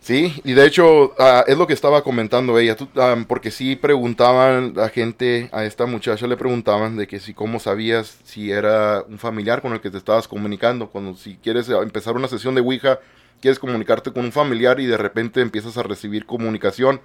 Sí, 0.00 0.40
y 0.44 0.54
de 0.54 0.66
hecho 0.66 1.12
ah, 1.18 1.44
es 1.46 1.58
lo 1.58 1.66
que 1.66 1.74
estaba 1.74 2.02
comentando 2.02 2.58
ella, 2.58 2.74
ah, 2.96 3.16
porque 3.28 3.50
sí 3.50 3.76
preguntaban 3.76 4.74
a 4.78 4.88
gente, 4.88 5.50
a 5.52 5.64
esta 5.64 5.84
muchacha 5.84 6.26
le 6.26 6.38
preguntaban 6.38 6.96
de 6.96 7.06
que 7.06 7.20
si 7.20 7.34
cómo 7.34 7.60
sabías 7.60 8.18
si 8.24 8.50
era 8.50 9.02
un 9.06 9.18
familiar 9.18 9.60
con 9.60 9.74
el 9.74 9.80
que 9.82 9.90
te 9.90 9.98
estabas 9.98 10.26
comunicando, 10.26 10.88
cuando 10.88 11.14
si 11.16 11.36
quieres 11.36 11.68
empezar 11.68 12.16
una 12.16 12.28
sesión 12.28 12.54
de 12.54 12.62
Ouija, 12.62 12.98
quieres 13.42 13.58
comunicarte 13.58 14.10
con 14.10 14.24
un 14.24 14.32
familiar 14.32 14.80
y 14.80 14.86
de 14.86 14.96
repente 14.96 15.42
empiezas 15.42 15.76
a 15.76 15.82
recibir 15.82 16.24
comunicación 16.24 17.02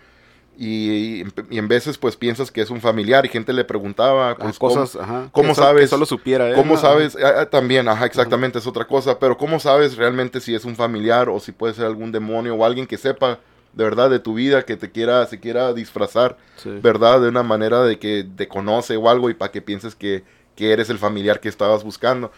y, 0.57 1.21
y, 1.21 1.25
y 1.49 1.57
en 1.57 1.67
veces 1.67 1.97
pues 1.97 2.15
piensas 2.15 2.51
que 2.51 2.61
es 2.61 2.69
un 2.69 2.81
familiar 2.81 3.25
y 3.25 3.29
gente 3.29 3.53
le 3.53 3.63
preguntaba 3.65 4.31
Ah, 4.31 4.37
pues, 4.37 4.57
cosas, 4.59 4.91
cómo- 4.91 5.03
ajá. 5.03 5.29
cómo 5.31 5.49
que 5.49 5.55
so- 5.55 5.61
sabes- 5.61 5.81
Que 5.81 5.87
solo 5.87 6.05
supiera 6.05 6.49
él, 6.49 6.55
¿Cómo 6.55 6.75
¿no? 6.75 6.79
sabes? 6.81 7.17
Ah, 7.21 7.41
ah, 7.41 7.45
también, 7.45 7.87
ajá, 7.87 8.05
exactamente, 8.05 8.59
es 8.59 8.67
otra 8.67 8.85
cosa. 8.85 9.19
Pero 9.19 9.37
¿cómo 9.37 9.59
sabes 9.59 9.97
realmente 9.97 10.39
si 10.41 10.55
es 10.55 10.65
un 10.65 10.75
familiar 10.75 11.29
o 11.29 11.39
si 11.39 11.51
puede 11.51 11.73
ser 11.73 11.85
algún 11.85 12.11
demonio 12.11 12.55
o 12.55 12.65
alguien 12.65 12.87
que 12.87 12.97
sepa 12.97 13.39
de 13.73 13.83
verdad 13.83 14.09
de 14.09 14.19
tu 14.19 14.33
vida, 14.35 14.63
que 14.63 14.77
te 14.77 14.89
quiera, 14.89 15.25
se 15.25 15.39
quiera 15.39 15.73
disfrazar, 15.73 16.37
Sí. 16.55 16.69
¿verdad? 16.81 17.19
De 17.21 17.27
una 17.27 17.43
manera 17.43 17.83
de 17.83 17.99
que 17.99 18.25
te 18.37 18.47
conoce 18.47 18.95
o 18.95 19.09
algo 19.09 19.29
y 19.29 19.33
para 19.33 19.51
que 19.51 19.61
pienses 19.61 19.95
que, 19.95 20.23
que 20.55 20.71
eres 20.71 20.89
el 20.89 20.97
familiar 20.97 21.41
que 21.41 21.49
estabas 21.49 21.83
buscando. 21.83 22.31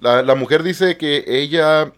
La, 0.00 0.22
la 0.22 0.34
mujer 0.34 0.62
dice 0.62 0.98
que 0.98 1.24
ella, 1.26 1.92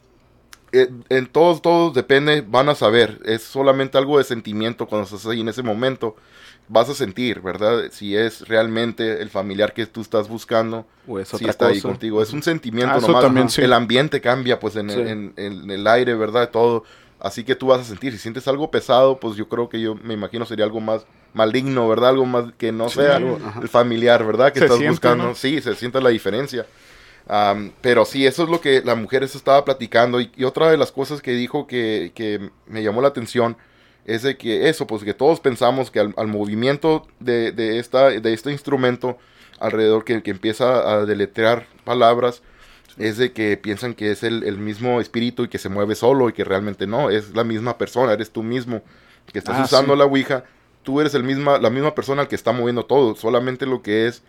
eh, 0.83 0.90
en 1.09 1.26
todos, 1.26 1.62
todos 1.62 1.95
depende, 1.95 2.43
van 2.47 2.69
a 2.69 2.75
saber. 2.75 3.21
Es 3.25 3.43
solamente 3.43 3.97
algo 3.99 4.19
de 4.19 4.25
sentimiento 4.25 4.87
cuando 4.87 5.04
estás 5.04 5.26
ahí 5.26 5.40
en 5.40 5.49
ese 5.49 5.62
momento. 5.62 6.16
Vas 6.66 6.88
a 6.88 6.95
sentir, 6.95 7.40
¿verdad? 7.43 7.85
Si 7.93 8.16
es 8.16 8.49
realmente 8.49 9.21
el 9.21 9.28
familiar 9.28 9.75
que 9.75 9.85
tú 9.87 10.00
estás 10.00 10.28
buscando 10.28 10.87
O 11.07 11.19
es 11.19 11.28
si 11.28 11.47
está 11.47 11.66
ahí 11.66 11.81
contigo. 11.81 12.23
Es 12.23 12.33
un 12.33 12.43
sentimiento 12.43 12.95
Ah, 12.97 13.00
nomás. 13.00 13.23
también, 13.23 13.50
sí. 13.50 13.61
El 13.61 13.73
ambiente 13.75 14.21
cambia, 14.23 14.59
pues, 14.59 14.76
en, 14.76 14.88
Sí. 14.90 14.99
en- 15.00 15.35
en 15.37 15.71
el 15.71 15.87
aire, 15.87 16.14
¿verdad? 16.14 16.49
Todo. 16.50 16.85
Así 17.21 17.45
que 17.45 17.54
tú 17.54 17.66
vas 17.69 17.81
a 17.81 17.85
sentir. 17.85 18.12
Si 18.12 18.19
sientes 18.19 18.49
algo 18.49 18.71
pesado, 18.71 19.19
pues 19.21 19.37
yo 19.37 19.49
creo 19.49 19.69
que 19.69 19.81
yo 19.81 19.95
me 19.95 20.14
imagino 20.14 20.45
sería 20.47 20.64
algo 20.64 20.81
más 20.81 21.07
maligno, 21.35 21.87
¿verdad? 21.88 22.11
Algo 22.11 22.25
más 22.26 22.47
que 22.57 22.73
no 22.73 22.88
Sí, 22.88 22.97
sea 22.97 23.16
algo, 23.16 23.38
el 23.62 23.69
familiar, 23.69 24.25
¿verdad? 24.25 24.52
Que 24.52 24.61
Se 24.61 24.64
estás 24.66 24.78
siente, 24.78 24.90
buscando. 24.93 25.25
¿no? 25.25 25.35
Sí, 25.35 25.61
se 25.61 25.75
siente 25.75 26.00
la 26.00 26.09
diferencia. 26.11 26.64
Pero 27.81 28.04
sí, 28.04 28.26
eso 28.26 28.45
es 28.45 28.49
lo 28.50 28.61
que 28.61 28.83
la 28.83 28.95
mujer 28.95 29.23
eso 29.25 29.38
estaba 29.38 29.64
platicando. 29.64 30.21
Y, 30.21 30.31
y 30.37 30.45
otra 30.45 30.71
de 30.71 30.76
las 30.76 30.93
cosas 30.93 31.23
que 31.23 31.33
dijo 31.33 31.66
que, 31.66 32.12
que 32.14 32.50
me 32.66 32.83
llamó 32.83 33.00
la 33.02 33.09
atención 33.09 33.57
es 34.04 34.23
de 34.23 34.37
que 34.37 34.69
eso, 34.69 34.87
pues 34.87 35.02
que 35.04 35.14
todos 35.14 35.40
pensamos 35.40 35.90
que 35.90 36.00
al, 36.00 36.14
al 36.16 36.28
movimiento 36.28 37.07
de, 37.21 37.52
de 37.52 37.78
esta, 37.78 38.09
de 38.11 38.33
este 38.35 38.52
instrumento 38.52 39.19
alrededor 39.59 40.04
que, 40.04 40.23
que 40.23 40.31
empieza 40.31 40.93
a 40.93 41.07
deletrear 41.07 41.66
palabras, 41.85 42.43
es 42.99 43.16
de 43.19 43.33
que 43.33 43.57
piensan 43.57 43.95
que 43.95 44.11
es 44.12 44.23
el, 44.23 44.45
el 44.45 44.59
mismo 44.59 45.00
espíritu 45.00 45.45
y 45.45 45.49
que 45.49 45.59
se 45.59 45.69
mueve 45.69 45.95
solo 45.95 46.28
y 46.28 46.33
que 46.33 46.45
realmente 46.45 46.87
no, 46.87 47.11
es 47.11 47.35
la 47.35 47.45
misma 47.45 47.78
persona, 47.78 48.12
eres 48.12 48.31
tú 48.31 48.43
mismo 48.43 48.83
que 49.33 49.38
estás 49.38 49.59
Ah, 49.59 49.61
usando 49.61 49.97
sí. 49.97 49.97
la 49.97 50.04
Ouija, 50.04 50.45
tú 50.83 51.00
eres 51.00 51.14
el 51.14 51.25
misma, 51.25 51.59
la 51.59 51.71
misma 51.71 51.95
persona 51.95 52.23
al 52.23 52.28
que 52.28 52.37
está 52.37 52.52
moviendo 52.52 52.85
todo, 52.87 53.14
solamente 53.16 53.66
lo 53.66 53.83
que 53.83 54.07
es 54.07 54.23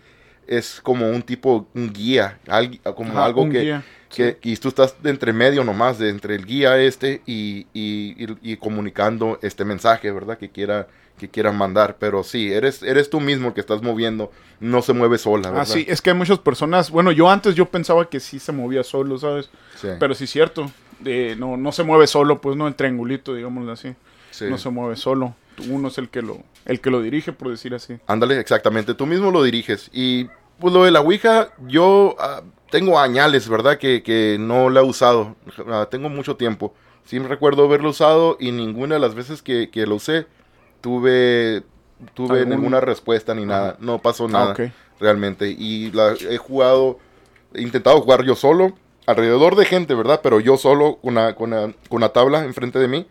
es 0.46 0.80
como 0.82 1.10
un 1.10 1.22
tipo, 1.22 1.66
un 1.74 1.92
guía, 1.92 2.38
algo, 2.48 2.76
como 2.94 3.12
Ajá, 3.12 3.24
algo 3.26 3.48
que, 3.48 3.60
guía, 3.62 3.84
que 4.08 4.38
y 4.42 4.56
tú 4.56 4.68
estás 4.68 5.02
de 5.02 5.10
entre 5.10 5.32
medio 5.32 5.64
nomás, 5.64 5.98
de 5.98 6.10
entre 6.10 6.34
el 6.36 6.46
guía 6.46 6.78
este 6.78 7.22
y, 7.26 7.66
y, 7.74 8.14
y- 8.24 8.52
y 8.52 8.56
comunicando 8.56 9.38
este 9.42 9.64
mensaje, 9.64 10.10
¿verdad? 10.10 10.38
Que 10.38 10.50
quiera, 10.50 10.86
que 11.18 11.28
quieran 11.28 11.56
mandar, 11.56 11.96
pero 11.98 12.22
sí, 12.22 12.52
eres, 12.52 12.82
eres 12.82 13.10
tú 13.10 13.20
mismo 13.20 13.48
el 13.48 13.54
que 13.54 13.60
estás 13.60 13.82
moviendo, 13.82 14.30
no 14.60 14.82
se 14.82 14.92
mueve 14.92 15.18
sola, 15.18 15.48
¿verdad? 15.50 15.62
Ah, 15.62 15.66
sí, 15.66 15.84
es 15.88 16.00
que 16.02 16.10
hay 16.10 16.16
muchas 16.16 16.38
personas, 16.38 16.90
bueno, 16.90 17.10
yo 17.12 17.30
antes 17.30 17.54
yo 17.54 17.66
pensaba 17.66 18.08
que 18.08 18.20
sí 18.20 18.38
se 18.38 18.52
movía 18.52 18.82
solo, 18.84 19.18
¿sabes? 19.18 19.48
Sí, 19.80 19.88
Pero 19.98 20.14
sí 20.14 20.24
es 20.24 20.30
cierto, 20.30 20.70
eh, 21.04 21.34
no, 21.38 21.56
no 21.56 21.72
se 21.72 21.82
mueve 21.82 22.06
solo, 22.06 22.40
pues 22.40 22.56
no, 22.56 22.68
el 22.68 22.74
triangulito, 22.74 23.34
digámoslo 23.34 23.72
así, 23.72 23.94
sí. 24.30 24.46
no 24.46 24.58
se 24.58 24.70
mueve 24.70 24.96
solo, 24.96 25.34
uno 25.68 25.88
es 25.88 25.98
el 25.98 26.08
que 26.08 26.22
lo, 26.22 26.38
el 26.64 26.80
que 26.80 26.90
lo 26.90 27.00
dirige, 27.02 27.32
por 27.32 27.50
decir 27.50 27.74
así. 27.74 27.98
Ándale, 28.06 28.38
exactamente, 28.40 28.94
tú 28.94 29.06
mismo 29.06 29.30
lo 29.30 29.42
diriges. 29.42 29.90
Y 29.92 30.26
pues 30.58 30.72
lo 30.74 30.84
de 30.84 30.90
la 30.90 31.00
Ouija, 31.00 31.48
yo, 31.66 32.16
ah, 32.18 32.42
tengo 32.70 32.98
añales, 32.98 33.48
¿verdad? 33.48 33.78
Que, 33.78 34.02
que 34.02 34.36
no 34.40 34.70
la 34.70 34.80
he 34.80 34.84
usado. 34.84 35.36
Ah, 35.68 35.86
tengo 35.90 36.08
mucho 36.08 36.36
tiempo. 36.36 36.74
Sí 37.04 37.20
me 37.20 37.28
recuerdo 37.28 37.64
haberlo 37.64 37.90
usado 37.90 38.36
y 38.40 38.50
ninguna 38.52 38.94
de 38.96 39.00
las 39.00 39.14
veces 39.14 39.40
que, 39.42 39.70
que 39.70 39.86
lo 39.86 39.94
usé 39.96 40.26
tuve, 40.80 41.62
tuve 42.14 42.40
¿Algún- 42.40 42.50
ninguna 42.56 42.80
respuesta 42.80 43.34
ni 43.34 43.44
nada. 43.44 43.76
No 43.80 44.00
pasó 44.00 44.28
nada 44.28 44.50
Ah, 44.50 44.52
ok. 44.52 44.60
realmente. 45.00 45.48
Y 45.50 45.90
la 45.92 46.14
he 46.28 46.36
jugado, 46.38 46.98
he 47.54 47.62
intentado 47.62 48.00
jugar 48.00 48.24
yo 48.24 48.34
solo, 48.34 48.72
alrededor 49.06 49.56
de 49.56 49.64
gente, 49.64 49.94
¿verdad? 49.94 50.20
Pero 50.22 50.40
yo 50.40 50.56
solo 50.56 50.96
con 50.96 51.12
una, 51.12 51.34
con 51.34 51.52
una, 51.52 51.72
con 51.88 51.96
una 51.98 52.08
tabla 52.10 52.44
enfrente 52.44 52.78
de 52.78 52.88
mí. 52.88 53.06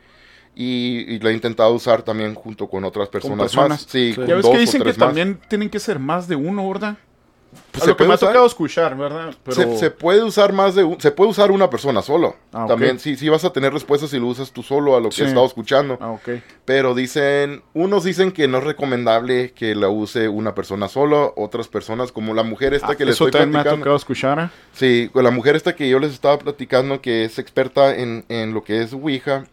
Y, 0.56 1.06
y 1.16 1.20
la 1.20 1.32
he 1.32 1.34
intentado 1.34 1.74
usar 1.74 2.02
también 2.02 2.34
junto 2.34 2.68
con 2.70 2.84
otras 2.86 3.10
personas, 3.10 3.40
personas. 3.40 3.70
más. 3.70 3.82
Sí, 3.82 4.12
Sí. 4.12 4.16
con 4.16 4.26
Ya 4.28 4.36
ves 4.36 4.44
dos 4.44 4.54
que 4.54 4.60
dicen 4.60 4.82
que 4.82 4.88
más. 4.90 4.98
también 4.98 5.40
tienen 5.50 5.70
que 5.70 5.80
ser 5.80 6.00
más 6.00 6.28
de 6.30 6.36
uno, 6.38 6.68
¿verdad? 6.70 6.96
Pues 7.72 7.84
A 7.84 7.86
se 7.86 7.92
lo 7.92 7.98
que 7.98 8.04
me 8.04 8.08
puede 8.08 8.14
ha 8.14 8.16
usar- 8.16 8.30
tocado 8.30 8.46
escuchar, 8.48 8.98
¿verdad? 8.98 9.34
Pero... 9.44 9.56
Se, 9.56 9.78
se 9.78 9.90
puede 9.92 10.22
usar 10.24 10.52
más 10.52 10.76
de 10.76 10.84
un, 10.84 11.00
se 11.00 11.10
puede 11.12 11.30
usar 11.32 11.52
una 11.52 11.70
persona 11.70 12.02
solo. 12.02 12.36
Ah. 12.52 12.66
También 12.68 13.00
sí, 13.00 13.16
sí 13.16 13.30
vas 13.30 13.46
a 13.46 13.54
tener 13.54 13.72
respuestas 13.72 14.10
si 14.10 14.20
lo 14.20 14.28
usas 14.28 14.52
tú 14.52 14.62
solo 14.62 14.96
a 14.98 15.00
lo 15.00 15.08
que 15.10 15.16
Sí. 15.16 15.24
he 15.24 15.26
estado 15.28 15.46
escuchando. 15.46 15.98
Ah, 16.02 16.12
ok. 16.12 16.30
Pero 16.66 16.94
dicen, 16.96 17.62
unos 17.74 18.04
dicen 18.04 18.34
que 18.34 18.50
no 18.50 18.58
es 18.58 18.64
recomendable 18.66 19.52
que 19.54 19.74
la 19.74 19.88
use 19.88 20.28
una 20.28 20.54
persona 20.54 20.90
solo, 20.90 21.34
otras 21.38 21.70
personas 21.70 22.12
como 22.12 22.34
la 22.34 22.44
mujer 22.44 22.74
esta 22.74 22.92
Ah, 22.92 22.96
que 22.96 23.06
les 23.06 23.16
Eso 23.16 23.28
estoy 23.28 23.40
también 23.40 23.52
me 23.54 23.60
ha 23.60 23.64
platicando. 23.64 23.84
tocado 23.86 23.98
escuchar. 23.98 24.40
¿eh? 24.40 24.50
Sí, 24.74 25.10
con 25.14 25.24
la 25.24 25.32
mujer 25.32 25.56
esta 25.56 25.76
que 25.78 25.88
yo 25.88 26.00
les 26.00 26.12
estaba 26.12 26.38
platicando 26.40 27.00
que 27.02 27.24
es 27.24 27.40
experta 27.40 27.96
en, 27.96 28.26
en 28.28 28.54
lo 28.54 28.66
que 28.66 28.82
es 28.82 28.92
Ouija, 28.92 29.46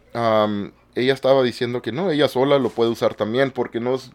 ella 0.94 1.12
estaba 1.14 1.42
diciendo 1.42 1.82
que 1.82 1.92
no, 1.92 2.11
ella 2.11 2.28
sola 2.28 2.58
lo 2.58 2.70
puede 2.70 2.90
usar 2.90 3.14
también 3.14 3.50
porque 3.50 3.80
no 3.80 3.94
es, 3.94 4.11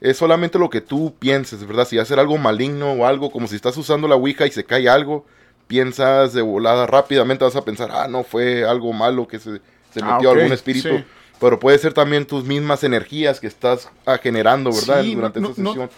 es 0.00 0.16
solamente 0.16 0.58
lo 0.58 0.70
que 0.70 0.80
tú 0.80 1.14
pienses, 1.18 1.66
¿verdad? 1.66 1.86
Si 1.86 2.02
ser 2.04 2.18
algo 2.18 2.38
maligno 2.38 2.92
o 2.92 3.06
algo, 3.06 3.30
como 3.30 3.46
si 3.46 3.56
estás 3.56 3.76
usando 3.76 4.08
la 4.08 4.16
Ouija 4.16 4.46
y 4.46 4.50
se 4.50 4.64
cae 4.64 4.88
algo, 4.88 5.24
piensas 5.66 6.32
de 6.32 6.42
volada 6.42 6.86
rápidamente, 6.86 7.44
vas 7.44 7.56
a 7.56 7.64
pensar, 7.64 7.90
ah, 7.92 8.08
no, 8.08 8.24
fue 8.24 8.64
algo 8.64 8.92
malo 8.92 9.26
que 9.28 9.38
se, 9.38 9.60
se 9.92 10.02
Ah, 10.02 10.12
metió 10.12 10.30
ok, 10.30 10.36
algún 10.38 10.52
espíritu. 10.52 10.88
sí. 10.88 11.04
Pero 11.40 11.58
puede 11.58 11.78
ser 11.78 11.92
también 11.92 12.26
tus 12.26 12.44
mismas 12.44 12.84
energías 12.84 13.40
que 13.40 13.46
estás 13.46 13.88
ah, 14.06 14.18
generando, 14.18 14.70
¿verdad? 14.72 15.02
Sí, 15.02 15.14
Durante 15.14 15.40
no- 15.40 15.48
esa 15.50 15.62
no- 15.62 15.68
sesión. 15.70 15.90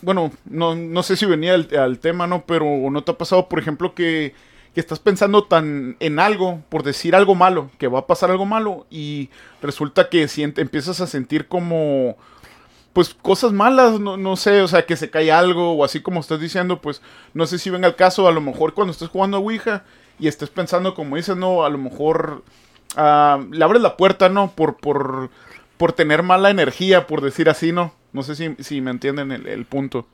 Bueno, 0.00 0.30
no, 0.44 0.76
no 0.76 1.02
sé 1.02 1.16
si 1.16 1.26
venía 1.26 1.54
al, 1.54 1.68
al 1.76 1.98
tema, 1.98 2.26
¿no? 2.26 2.44
Pero 2.46 2.64
¿no 2.90 3.02
te 3.02 3.10
ha 3.10 3.18
pasado, 3.18 3.48
por 3.48 3.58
ejemplo, 3.58 3.94
que, 3.94 4.32
que 4.74 4.80
estás 4.80 4.98
pensando 4.98 5.44
tan 5.44 5.96
en 6.00 6.18
algo, 6.18 6.62
por 6.68 6.82
decir 6.82 7.14
algo 7.14 7.34
malo, 7.34 7.70
que 7.78 7.88
va 7.88 8.00
a 8.00 8.06
pasar 8.06 8.30
algo 8.30 8.46
malo, 8.46 8.86
y 8.90 9.30
resulta 9.62 10.08
que 10.08 10.28
siente, 10.28 10.60
empiezas 10.60 11.00
a 11.00 11.06
sentir 11.06 11.48
como, 11.48 12.16
pues, 12.92 13.14
cosas 13.14 13.52
malas, 13.52 14.00
no, 14.00 14.16
no 14.16 14.36
sé, 14.36 14.62
o 14.62 14.68
sea, 14.68 14.86
que 14.86 14.96
se 14.96 15.10
cae 15.10 15.32
algo, 15.32 15.72
o 15.72 15.84
así 15.84 16.00
como 16.00 16.20
estás 16.20 16.40
diciendo, 16.40 16.80
pues, 16.80 17.02
no 17.34 17.46
sé 17.46 17.58
si 17.58 17.70
venga 17.70 17.88
el 17.88 17.96
caso, 17.96 18.28
a 18.28 18.32
lo 18.32 18.40
mejor 18.40 18.74
cuando 18.74 18.92
estés 18.92 19.08
jugando 19.08 19.36
a 19.36 19.40
Ouija 19.40 19.84
y 20.18 20.28
estés 20.28 20.50
pensando, 20.50 20.94
como 20.94 21.16
dices, 21.16 21.36
no, 21.36 21.64
a 21.64 21.70
lo 21.70 21.78
mejor 21.78 22.44
ah, 22.96 23.40
le 23.50 23.64
abres 23.64 23.82
la 23.82 23.96
puerta, 23.96 24.28
¿no? 24.28 24.50
Por, 24.52 24.76
por, 24.76 25.30
por 25.76 25.92
tener 25.92 26.22
mala 26.22 26.50
energía, 26.50 27.06
por 27.06 27.20
decir 27.20 27.48
así, 27.48 27.72
¿no? 27.72 27.92
No 28.12 28.22
sé 28.22 28.34
si, 28.34 28.54
si 28.60 28.80
me 28.80 28.90
entienden 28.90 29.32
el, 29.32 29.46
el 29.46 29.64
punto. 29.64 30.06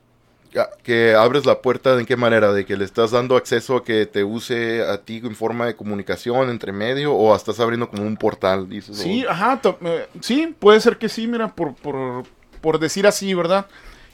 Que 0.83 1.15
abres 1.15 1.47
la 1.47 1.61
puerta, 1.61 1.99
¿en 1.99 2.07
qué 2.07 2.17
manera? 2.17 2.53
¿De 2.53 2.65
que 2.65 2.77
le 2.77 2.85
estás 2.85 3.11
dando 3.11 3.37
acceso 3.37 3.77
a 3.77 3.85
que 3.85 4.07
te 4.07 4.23
use 4.23 4.83
a 4.83 4.99
ti 4.99 5.21
en 5.25 5.35
forma 5.35 5.67
de 5.67 5.75
comunicación 5.77 6.49
entre 6.51 6.71
medio 6.73 7.13
o 7.15 7.35
estás 7.35 7.59
abriendo 7.61 7.89
como 7.91 8.05
un 8.05 8.17
portal? 8.17 8.69
Dices, 8.69 8.97
Sí, 8.97 9.25
o- 9.25 9.31
ajá, 9.31 9.61
eh, 9.83 10.07
sí, 10.21 10.55
puede 10.59 10.81
ser 10.81 10.97
que 10.99 11.09
sí, 11.09 11.27
mira, 11.27 11.49
por, 11.55 11.75
por, 11.75 12.23
por 12.61 12.79
decir 12.79 13.07
así, 13.07 13.35
¿verdad? 13.35 13.67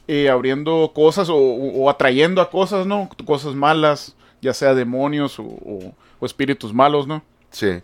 Eh, 0.09 0.28
abriendo 0.30 0.92
cosas 0.94 1.28
o, 1.30 1.90
atrayendo 1.90 2.40
a 2.40 2.50
cosas, 2.50 2.87
¿no? 2.87 3.09
Cosas 3.26 3.54
malas, 3.54 4.16
ya 4.40 4.54
sea 4.54 4.75
demonios 4.75 5.38
o, 5.38 5.42
o- 5.44 5.94
o 6.18 6.26
espíritus 6.26 6.73
malos, 6.73 7.06
¿no? 7.06 7.23
sí. 7.50 7.80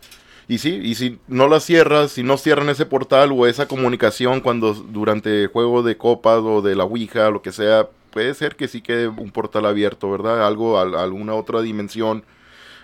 Y 0.48 0.58
sí, 0.58 0.78
y 0.80 0.94
si 0.94 1.18
no 1.26 1.48
la 1.48 1.58
cierras, 1.58 2.12
si 2.12 2.22
no 2.22 2.36
cierran 2.36 2.68
ese 2.68 2.86
portal 2.86 3.32
o 3.32 3.48
esa 3.48 3.66
comunicación 3.66 4.40
cuando 4.40 4.74
durante 4.74 5.48
juego 5.48 5.82
de 5.82 5.96
copas 5.96 6.38
o 6.38 6.62
de 6.62 6.76
la 6.76 6.84
Ouija, 6.84 7.30
lo 7.30 7.42
que 7.42 7.50
sea, 7.50 7.88
puede 8.16 8.32
ser 8.32 8.56
que 8.56 8.66
sí 8.66 8.80
quede 8.80 9.08
un 9.08 9.30
portal 9.30 9.66
abierto, 9.66 10.10
¿verdad? 10.10 10.46
Algo, 10.46 10.78
a, 10.78 11.02
alguna 11.02 11.34
otra 11.34 11.60
dimensión, 11.60 12.24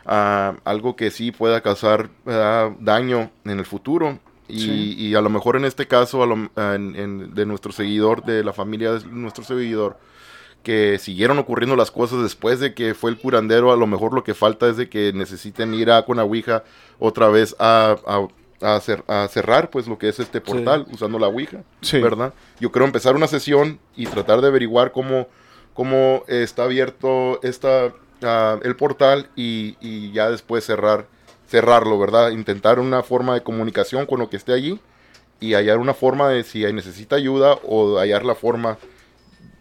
ah, 0.04 0.56
algo 0.64 0.94
que 0.94 1.10
sí 1.10 1.32
pueda 1.32 1.62
causar 1.62 2.10
ah, 2.26 2.70
daño 2.80 3.30
en 3.46 3.58
el 3.58 3.64
futuro. 3.64 4.18
Y, 4.46 4.58
Sí. 4.60 4.94
y 4.98 5.14
a 5.14 5.22
lo 5.22 5.30
mejor 5.30 5.56
en 5.56 5.64
este 5.64 5.86
caso, 5.88 6.22
a 6.22 6.26
lo- 6.26 6.34
en- 6.34 6.94
en- 6.96 7.34
de 7.34 7.46
nuestro 7.46 7.72
seguidor, 7.72 8.22
de 8.26 8.44
la 8.44 8.52
familia 8.52 8.92
de 8.92 9.06
nuestro 9.06 9.42
seguidor, 9.42 9.96
que 10.62 10.98
siguieron 10.98 11.38
ocurriendo 11.38 11.76
las 11.76 11.90
cosas 11.90 12.22
después 12.22 12.60
de 12.60 12.74
que 12.74 12.92
fue 12.92 13.10
el 13.10 13.16
curandero, 13.16 13.72
a 13.72 13.76
lo 13.76 13.86
mejor 13.86 14.12
lo 14.12 14.22
que 14.24 14.34
falta 14.34 14.68
es 14.68 14.76
de 14.76 14.90
que 14.90 15.14
necesiten 15.14 15.72
ir 15.72 15.90
a 15.90 16.04
con 16.04 16.18
la 16.18 16.24
Ouija 16.24 16.62
otra 16.98 17.28
vez 17.30 17.56
a, 17.58 17.96
a- 18.06 18.28
a 18.62 18.78
cer- 18.80 19.04
a 19.08 19.28
cerrar 19.28 19.70
pues 19.70 19.86
lo 19.86 19.98
que 19.98 20.08
es 20.08 20.18
este 20.20 20.40
portal 20.40 20.86
usando 20.92 21.18
la 21.18 21.28
Ouija, 21.28 21.62
Sí. 21.80 22.00
¿verdad? 22.00 22.32
Yo 22.60 22.70
creo 22.72 22.86
empezar 22.86 23.14
una 23.16 23.26
sesión 23.26 23.78
y 23.96 24.06
tratar 24.06 24.40
de 24.40 24.48
averiguar 24.48 24.92
cómo, 24.92 25.26
cómo 25.74 26.22
está 26.28 26.64
abierto 26.64 27.40
esta, 27.42 27.92
ah, 28.22 28.58
el 28.62 28.76
portal 28.76 29.28
y, 29.36 29.76
y 29.80 30.12
ya 30.12 30.30
después 30.30 30.64
cerrar 30.64 31.06
cerrarlo, 31.48 31.98
¿verdad? 31.98 32.30
Intentar 32.30 32.78
una 32.78 33.02
forma 33.02 33.34
de 33.34 33.42
comunicación 33.42 34.06
con 34.06 34.18
lo 34.20 34.30
que 34.30 34.38
esté 34.38 34.54
allí 34.54 34.80
y 35.38 35.52
hallar 35.52 35.76
una 35.78 35.92
forma 35.92 36.28
de 36.30 36.44
si 36.44 36.62
necesita 36.72 37.16
ayuda 37.16 37.58
o 37.64 37.98
hallar 37.98 38.24
la 38.24 38.34
forma 38.34 38.78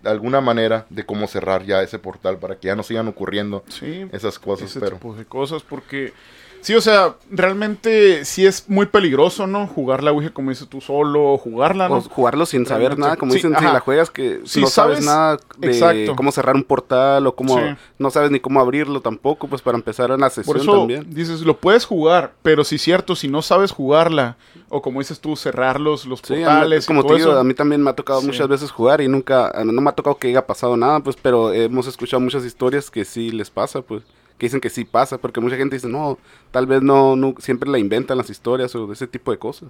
de 0.02 0.10
alguna 0.10 0.40
manera 0.42 0.86
de 0.90 1.06
cómo 1.06 1.28
cerrar 1.28 1.64
ya 1.66 1.84
ese 1.84 2.00
portal 2.00 2.38
para 2.38 2.56
que 2.56 2.68
ya 2.68 2.76
no 2.78 2.84
sigan 2.84 3.08
ocurriendo 3.10 3.64
Sí, 3.68 4.08
esas 4.14 4.40
cosas, 4.40 4.70
ese 4.70 4.80
pero 4.80 4.96
tipo 4.98 5.14
de 5.16 5.26
cosas, 5.26 5.64
porque 5.64 6.14
sí, 6.62 6.74
o 6.76 6.82
sea, 6.82 7.16
realmente 7.30 8.24
sí 8.26 8.46
es 8.46 8.70
muy 8.70 8.86
peligroso, 8.86 9.48
¿no? 9.48 9.68
Jugar 9.68 10.04
la 10.04 10.12
Ouija 10.12 10.32
como 10.32 10.50
dices 10.50 10.68
tú 10.68 10.80
solo, 10.82 11.38
jugarla, 11.38 11.90
¿no? 11.90 11.96
O 11.98 12.02
jugarlo 12.02 12.46
sin 12.46 12.66
saber 12.66 12.90
Realmente, 12.90 13.02
nada, 13.02 13.16
como 13.18 13.32
sí, 13.32 13.38
dicen, 13.38 13.56
si 13.58 13.64
la 13.66 13.80
juegas 13.80 14.10
que 14.10 14.42
Si 14.46 14.62
no 14.62 14.68
sabes, 14.68 15.00
sabes- 15.00 15.06
nada 15.06 15.38
de 15.58 15.68
exacto. 15.68 16.16
cómo 16.16 16.32
cerrar 16.32 16.56
un 16.56 16.64
portal 16.64 17.28
o 17.28 17.36
cómo 17.36 17.58
Sí. 17.58 17.64
no 18.00 18.10
sabes 18.12 18.32
ni 18.32 18.40
cómo 18.40 18.60
abrirlo 18.60 19.02
tampoco, 19.02 19.48
pues 19.48 19.62
para 19.62 19.78
empezar 19.78 20.12
en 20.12 20.22
la 20.22 20.30
sesión 20.30 20.54
Por 20.56 20.62
eso 20.62 20.78
también. 20.80 21.06
dices, 21.14 21.42
lo 21.42 21.58
puedes 21.58 21.86
jugar, 21.86 22.34
pero 22.42 22.64
si 22.64 22.76
es 22.76 22.82
cierto, 22.82 23.16
si 23.16 23.28
no 23.28 23.42
sabes 23.42 23.72
jugarla, 23.72 24.38
o 24.70 24.82
como 24.82 25.00
dices 25.00 25.20
tú, 25.20 25.36
cerrar 25.36 25.80
los, 25.80 26.06
los 26.06 26.20
Sí, 26.20 26.34
portales, 26.36 26.86
y 26.86 26.88
como 26.88 27.04
te 27.06 27.16
digo, 27.16 27.32
eso, 27.32 27.40
a 27.40 27.44
mí 27.44 27.54
también 27.54 27.82
me 27.84 27.90
ha 27.90 27.94
tocado 27.94 28.22
Sí. 28.22 28.28
muchas 28.28 28.48
veces 28.48 28.72
jugar 28.72 29.02
y 29.02 29.08
nunca, 29.08 29.52
no 29.66 29.82
me 29.82 29.90
ha 29.90 29.94
tocado 29.94 30.16
que 30.18 30.30
haya 30.30 30.46
pasado 30.46 30.78
nada, 30.78 31.00
pues, 31.02 31.16
pero 31.22 31.52
hemos 31.54 31.88
escuchado 31.88 32.20
muchas 32.22 32.46
historias 32.46 32.90
que 32.90 33.04
sí 33.06 33.32
les 33.32 33.50
pasa, 33.50 33.82
pues, 33.82 34.04
que 34.42 34.48
dicen 34.48 34.60
que 34.60 34.72
sí 34.72 34.86
pasa, 34.86 35.20
porque 35.20 35.40
mucha 35.40 35.56
gente 35.56 35.76
dice, 35.76 35.88
no, 35.88 36.18
tal 36.50 36.66
vez 36.66 36.82
no, 36.82 37.16
no 37.16 37.36
siempre 37.38 37.70
la 37.70 37.78
inventan 37.78 38.18
las 38.18 38.32
historias 38.32 38.74
o 38.74 38.88
de 38.88 38.94
ese 38.94 39.06
tipo 39.06 39.30
de 39.30 39.38
cosas. 39.38 39.70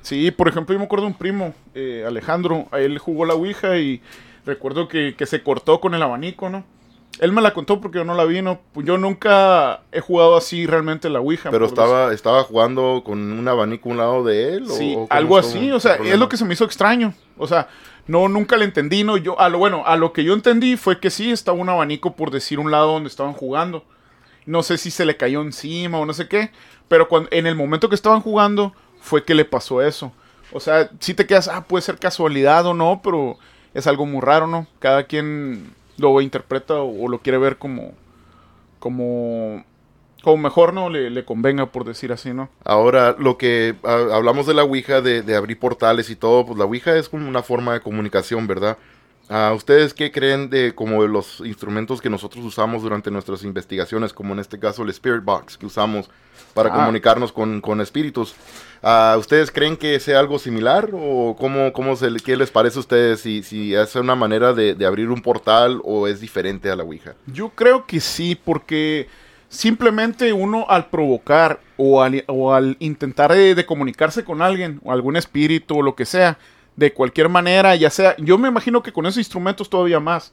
Sí, 0.00 0.30
por 0.30 0.46
ejemplo, 0.46 0.72
yo 0.72 0.78
me 0.78 0.84
acuerdo 0.84 1.06
de 1.06 1.10
un 1.10 1.18
primo, 1.18 1.52
eh, 1.74 2.04
Alejandro, 2.06 2.68
a 2.70 2.78
él 2.78 2.98
jugó 2.98 3.24
la 3.24 3.34
Ouija 3.34 3.78
y 3.78 4.00
recuerdo 4.46 4.86
que, 4.86 5.16
que 5.18 5.26
se 5.26 5.42
cortó 5.42 5.80
con 5.80 5.94
el 5.94 6.02
abanico, 6.04 6.48
¿no? 6.48 6.62
Él 7.18 7.32
me 7.32 7.42
la 7.42 7.52
contó 7.52 7.80
porque 7.80 7.98
yo 7.98 8.04
no 8.04 8.14
la 8.14 8.24
vi, 8.24 8.42
¿no? 8.42 8.60
Pues 8.72 8.86
Yo 8.86 8.96
nunca 8.96 9.80
he 9.90 10.00
jugado 10.00 10.36
así 10.36 10.66
realmente 10.66 11.10
la 11.10 11.18
Ouija. 11.18 11.50
pero 11.50 11.66
estaba 11.66 12.12
estaba 12.12 12.44
jugando 12.44 13.02
con 13.04 13.18
un 13.32 13.48
abanico 13.48 13.88
a 13.88 13.92
un 13.92 13.98
lado 13.98 14.22
de 14.24 14.54
él 14.54 14.66
o- 14.70 14.74
Sí, 14.74 14.94
o 14.96 15.08
algo 15.10 15.36
así, 15.36 15.72
o 15.72 15.80
sea, 15.80 15.96
es 15.96 16.16
lo 16.16 16.28
que 16.28 16.36
se 16.36 16.44
me 16.44 16.54
hizo 16.54 16.64
extraño. 16.64 17.12
O 17.36 17.48
sea, 17.48 17.66
no, 18.06 18.28
nunca 18.28 18.56
le 18.56 18.66
entendí, 18.66 19.02
no, 19.02 19.16
yo, 19.16 19.38
a 19.40 19.48
lo 19.48 19.58
bueno, 19.58 19.82
a 19.84 19.96
lo 19.96 20.12
que 20.12 20.22
yo 20.22 20.32
entendí 20.32 20.76
fue 20.76 21.00
que 21.00 21.10
sí, 21.10 21.32
estaba 21.32 21.58
un 21.58 21.68
abanico 21.68 22.14
por 22.14 22.30
decir 22.30 22.60
un 22.60 22.70
lado 22.70 22.92
donde 22.92 23.08
estaban 23.08 23.32
jugando. 23.34 23.84
No 24.46 24.62
sé 24.62 24.78
si 24.78 24.90
se 24.90 25.04
le 25.04 25.16
cayó 25.16 25.42
encima 25.42 25.98
o 25.98 26.06
no 26.06 26.12
sé 26.12 26.28
qué, 26.28 26.50
pero 26.88 27.08
cuando, 27.08 27.28
en 27.32 27.46
el 27.46 27.54
momento 27.54 27.88
que 27.88 27.94
estaban 27.94 28.20
jugando 28.20 28.72
fue 29.00 29.24
que 29.24 29.34
le 29.34 29.44
pasó 29.44 29.82
eso. 29.82 30.12
O 30.52 30.60
sea, 30.60 30.90
si 31.00 31.14
te 31.14 31.26
quedas, 31.26 31.48
ah, 31.48 31.64
puede 31.64 31.82
ser 31.82 31.98
casualidad 31.98 32.66
o 32.66 32.74
no, 32.74 33.00
pero 33.02 33.38
es 33.74 33.86
algo 33.86 34.06
muy 34.06 34.20
raro, 34.20 34.46
¿no? 34.46 34.66
Cada 34.78 35.04
quien 35.04 35.72
lo 35.96 36.20
interpreta 36.20 36.74
o, 36.74 37.08
lo 37.08 37.20
quiere 37.20 37.38
ver 37.38 37.56
como, 37.56 37.92
como, 38.78 39.64
como 40.22 40.36
mejor, 40.36 40.74
¿no? 40.74 40.90
Le, 40.90 41.10
le 41.10 41.24
convenga, 41.24 41.66
por 41.66 41.84
decir 41.84 42.12
así, 42.12 42.34
¿no? 42.34 42.50
Ahora, 42.64 43.16
lo 43.18 43.38
que 43.38 43.74
hablamos 43.82 44.46
de 44.46 44.54
la 44.54 44.64
Ouija, 44.64 45.00
de, 45.00 45.22
de 45.22 45.36
abrir 45.36 45.58
portales 45.58 46.10
y 46.10 46.16
todo, 46.16 46.44
pues 46.44 46.58
la 46.58 46.64
Ouija 46.64 46.96
es 46.96 47.08
como 47.08 47.28
una 47.28 47.42
forma 47.42 47.72
de 47.72 47.80
comunicación, 47.80 48.46
¿verdad? 48.46 48.76
Ah, 49.34 49.52
¿Ustedes 49.56 49.94
qué 49.94 50.12
creen 50.12 50.50
de 50.50 50.74
como 50.74 51.06
los 51.06 51.40
instrumentos 51.40 52.02
que 52.02 52.10
nosotros 52.10 52.44
usamos 52.44 52.82
durante 52.82 53.10
nuestras 53.10 53.44
investigaciones, 53.44 54.12
como 54.12 54.34
en 54.34 54.40
este 54.40 54.58
caso 54.58 54.82
el 54.82 54.90
Spirit 54.90 55.24
Box 55.24 55.56
que 55.56 55.64
usamos 55.64 56.10
para 56.52 56.68
Ah. 56.68 56.74
comunicarnos 56.76 57.32
con, 57.32 57.62
con 57.62 57.80
espíritus? 57.80 58.34
Ah, 58.82 59.16
¿Ustedes 59.18 59.50
creen 59.50 59.76
que 59.78 59.98
sea 60.00 60.18
algo 60.20 60.38
similar 60.38 60.90
o 60.92 61.34
cómo, 61.38 61.72
cómo 61.72 61.96
se, 61.96 62.08
qué 62.24 62.36
les 62.36 62.50
parece 62.50 62.76
a 62.78 62.80
ustedes 62.80 63.20
si, 63.20 63.42
si 63.42 63.74
es 63.74 63.94
una 63.94 64.14
manera 64.16 64.52
de, 64.52 64.74
de 64.74 64.84
abrir 64.84 65.08
un 65.08 65.22
portal 65.22 65.80
o 65.84 66.06
es 66.08 66.20
diferente 66.20 66.70
a 66.70 66.76
la 66.76 66.82
Ouija? 66.82 67.14
Yo 67.26 67.48
creo 67.50 67.86
que 67.86 68.00
sí, 68.00 68.34
porque 68.34 69.06
simplemente 69.48 70.32
uno 70.32 70.66
al 70.68 70.86
provocar 70.90 71.60
o 71.76 72.02
al, 72.02 72.24
o 72.26 72.52
al 72.52 72.76
intentar 72.80 73.32
de, 73.32 73.54
de 73.54 73.66
comunicarse 73.66 74.24
con 74.24 74.42
alguien 74.42 74.80
o 74.82 74.92
algún 74.92 75.16
espíritu 75.16 75.78
o 75.78 75.82
lo 75.82 75.94
que 75.94 76.04
sea, 76.06 76.38
de 76.76 76.92
cualquier 76.92 77.28
manera, 77.28 77.74
ya 77.76 77.90
sea, 77.90 78.16
yo 78.18 78.38
me 78.38 78.48
imagino 78.48 78.82
que 78.82 78.92
con 78.92 79.06
esos 79.06 79.18
instrumentos 79.18 79.68
todavía 79.68 80.00
más, 80.00 80.32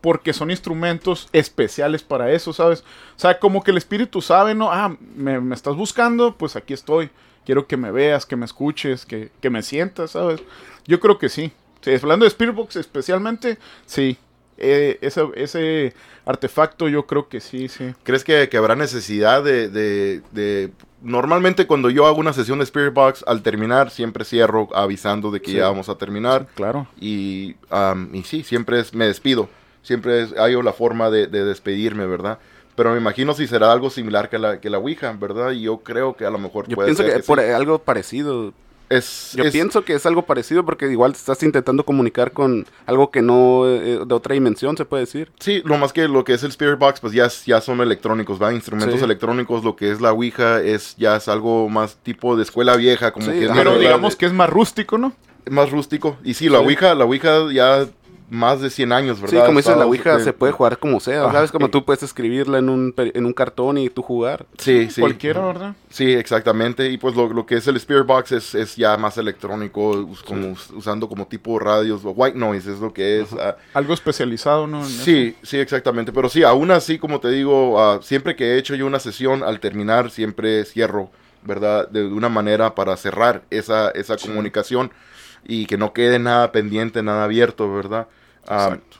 porque 0.00 0.32
son 0.32 0.50
instrumentos 0.50 1.28
especiales 1.32 2.02
para 2.02 2.32
eso, 2.32 2.52
¿sabes? 2.52 2.80
O 3.16 3.18
sea, 3.18 3.38
como 3.38 3.62
que 3.62 3.70
el 3.70 3.76
espíritu 3.76 4.22
sabe, 4.22 4.54
¿no? 4.54 4.70
Ah, 4.72 4.96
me, 5.14 5.40
me 5.40 5.54
estás 5.54 5.76
buscando, 5.76 6.36
pues 6.36 6.56
aquí 6.56 6.74
estoy. 6.74 7.10
Quiero 7.44 7.66
que 7.66 7.76
me 7.76 7.90
veas, 7.90 8.26
que 8.26 8.36
me 8.36 8.44
escuches, 8.44 9.04
que, 9.06 9.30
que 9.40 9.50
me 9.50 9.62
sientas, 9.62 10.12
¿sabes? 10.12 10.42
Yo 10.86 11.00
creo 11.00 11.18
que 11.18 11.28
sí. 11.28 11.52
Sí, 11.80 11.92
hablando 11.94 12.24
de 12.24 12.28
Spirit 12.28 12.54
Box 12.54 12.76
especialmente, 12.76 13.58
sí. 13.86 14.18
Eh, 14.60 14.98
ese, 15.00 15.22
ese 15.36 15.94
artefacto 16.26 16.88
yo 16.88 17.06
creo 17.06 17.28
que 17.28 17.40
sí, 17.40 17.68
sí. 17.68 17.94
¿Crees 18.04 18.24
que, 18.24 18.48
que 18.48 18.56
habrá 18.56 18.76
necesidad 18.76 19.42
de, 19.42 19.68
de- 19.68 20.22
de- 20.32 20.70
Normalmente 21.02 21.66
cuando 21.66 21.88
yo 21.88 22.06
hago 22.06 22.18
una 22.18 22.34
sesión 22.34 22.58
de 22.58 22.64
Spirit 22.64 22.92
Box, 22.92 23.24
al 23.26 23.42
terminar 23.42 23.90
siempre 23.90 24.24
cierro 24.26 24.68
avisando 24.74 25.30
de 25.30 25.40
que 25.40 25.52
Sí. 25.52 25.56
ya 25.56 25.68
vamos 25.68 25.88
a 25.88 25.94
terminar. 25.94 26.46
Claro. 26.54 26.86
Y, 27.00 27.56
am, 27.70 28.14
y 28.14 28.22
sí, 28.24 28.42
siempre 28.42 28.80
es, 28.80 28.92
me 28.92 29.06
despido. 29.06 29.48
Siempre 29.82 30.22
es, 30.24 30.36
hay 30.38 30.62
la 30.62 30.74
forma 30.74 31.08
de, 31.10 31.26
de 31.26 31.42
despedirme, 31.46 32.04
¿verdad? 32.06 32.38
Pero 32.76 32.92
me 32.92 32.98
imagino 32.98 33.32
si 33.32 33.46
será 33.46 33.72
algo 33.72 33.88
similar 33.88 34.28
que 34.28 34.38
la, 34.38 34.60
que 34.60 34.68
la 34.68 34.76
Ouija, 34.78 35.10
¿verdad? 35.18 35.52
Y 35.52 35.62
yo 35.62 35.78
creo 35.78 36.14
que 36.16 36.26
a 36.26 36.30
lo 36.30 36.38
mejor 36.38 36.68
Yo 36.68 36.76
puede 36.76 36.88
pienso 36.88 37.02
ser 37.02 37.12
que, 37.14 37.20
que 37.20 37.26
por 37.26 37.40
sí. 37.40 37.46
algo 37.46 37.78
parecido. 37.78 38.52
Es, 38.90 39.32
Yo 39.36 39.44
es- 39.44 39.52
pienso 39.52 39.84
que 39.84 39.94
es 39.94 40.04
algo 40.04 40.26
parecido 40.26 40.64
porque 40.64 40.90
igual 40.90 41.12
estás 41.12 41.42
intentando 41.44 41.84
comunicar 41.84 42.32
con 42.32 42.66
algo 42.86 43.10
que 43.12 43.22
no, 43.22 43.66
eh, 43.68 44.00
de 44.04 44.14
otra 44.14 44.34
dimensión, 44.34 44.76
se 44.76 44.84
puede 44.84 45.04
decir. 45.04 45.30
Sí, 45.38 45.62
lo 45.64 45.78
más 45.78 45.92
que 45.92 46.08
lo 46.08 46.24
que 46.24 46.34
es 46.34 46.42
el 46.42 46.50
Spirit 46.50 46.76
Box, 46.78 47.00
pues 47.00 47.12
ya, 47.12 47.26
es- 47.26 47.46
ya 47.46 47.60
son 47.60 47.80
electrónicos, 47.80 48.42
¿va? 48.42 48.52
Instrumentos 48.52 48.98
Sí. 48.98 49.04
electrónicos, 49.04 49.62
lo 49.64 49.76
que 49.76 49.92
es 49.92 50.00
la 50.00 50.12
Ouija 50.12 50.60
es 50.60 50.96
ya 50.96 51.16
es 51.16 51.28
algo 51.28 51.68
más 51.68 51.96
tipo 52.02 52.36
de 52.36 52.42
escuela 52.42 52.76
vieja, 52.76 53.12
como 53.12 53.26
Sí, 53.26 53.32
que 53.32 53.42
es 53.44 53.48
más, 53.50 53.58
Pero 53.58 53.72
de- 53.74 53.78
digamos 53.80 54.16
que 54.16 54.26
es 54.26 54.32
más 54.32 54.50
rústico, 54.50 54.98
¿no? 54.98 55.12
más 55.48 55.70
rústico. 55.70 56.16
Y 56.22 56.34
sí, 56.34 56.48
la 56.48 56.58
Sí. 56.58 56.64
Ouija, 56.64 56.94
la 56.94 57.04
Ouija 57.04 57.50
ya 57.52 57.86
más 58.30 58.60
de 58.60 58.70
100 58.70 58.92
años, 58.92 59.20
¿verdad? 59.20 59.40
Sí, 59.40 59.44
como 59.46 59.58
dices, 59.58 59.76
la 59.76 59.84
Ouija 59.86 60.16
eh, 60.16 60.20
se 60.20 60.32
puede 60.32 60.52
jugar 60.52 60.78
como 60.78 61.00
sea, 61.00 61.24
Ajá. 61.24 61.32
¿sabes? 61.32 61.50
Como 61.52 61.68
tú 61.68 61.84
puedes 61.84 62.02
escribirla 62.02 62.58
en 62.58 62.68
un, 62.68 62.94
en 62.96 63.26
un 63.26 63.32
cartón 63.32 63.76
y 63.76 63.90
tú 63.90 64.02
jugar. 64.02 64.46
Sí, 64.56 64.88
sí. 64.90 65.00
Cualquiera, 65.00 65.44
¿verdad? 65.44 65.74
Sí, 65.90 66.12
exactamente. 66.12 66.88
Y 66.90 66.96
pues 66.96 67.16
lo, 67.16 67.28
lo 67.32 67.44
que 67.44 67.56
es 67.56 67.66
el 67.66 67.76
Spirit 67.76 68.06
Box 68.06 68.32
es, 68.32 68.54
es 68.54 68.76
ya 68.76 68.96
más 68.96 69.18
electrónico, 69.18 70.08
como, 70.26 70.52
us- 70.52 70.70
usando 70.70 71.08
como 71.08 71.26
tipo 71.26 71.58
radios, 71.58 72.04
o 72.04 72.10
white 72.12 72.38
noise 72.38 72.70
es 72.72 72.78
lo 72.78 72.92
que 72.92 73.20
es. 73.20 73.32
ah, 73.32 73.56
Algo 73.74 73.92
especializado, 73.92 74.66
¿no? 74.66 74.84
Sí, 74.84 75.36
sí, 75.42 75.58
exactamente. 75.58 76.12
Pero 76.12 76.28
sí, 76.28 76.42
aún 76.44 76.70
así, 76.70 76.98
como 76.98 77.20
te 77.20 77.28
digo, 77.30 77.80
ah, 77.80 77.98
siempre 78.02 78.36
que 78.36 78.54
he 78.54 78.58
hecho 78.58 78.74
yo 78.76 78.86
una 78.86 79.00
sesión, 79.00 79.42
al 79.42 79.58
terminar 79.60 80.10
siempre 80.10 80.64
cierro, 80.64 81.10
¿verdad? 81.42 81.88
De 81.88 82.04
una 82.06 82.28
manera 82.28 82.74
para 82.74 82.96
cerrar 82.96 83.42
esa, 83.50 83.90
esa 83.90 84.16
comunicación 84.16 84.92
y 85.44 85.66
que 85.66 85.78
no 85.78 85.92
quede 85.92 86.18
nada 86.18 86.52
pendiente, 86.52 87.02
nada 87.02 87.24
abierto, 87.24 87.72
¿verdad? 87.72 88.06
Exacto. 88.50 88.98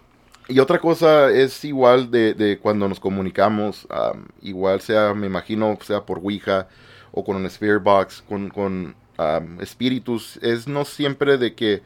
y 0.48 0.58
otra 0.60 0.80
cosa 0.80 1.30
es 1.30 1.64
igual 1.64 2.10
de, 2.10 2.34
de 2.34 2.58
cuando 2.58 2.88
nos 2.88 3.00
comunicamos, 3.00 3.86
am, 3.90 4.26
igual 4.42 4.80
sea, 4.80 5.14
me 5.14 5.26
imagino, 5.26 5.78
sea 5.82 6.04
por 6.04 6.18
Ouija 6.18 6.68
o 7.12 7.24
con 7.24 7.36
un 7.36 7.46
Spirit 7.46 7.82
Box, 7.82 8.22
con, 8.28 8.48
con 8.50 8.96
espíritus, 9.60 10.38
es 10.42 10.66
no 10.66 10.84
siempre 10.84 11.36
de 11.38 11.54
que, 11.54 11.82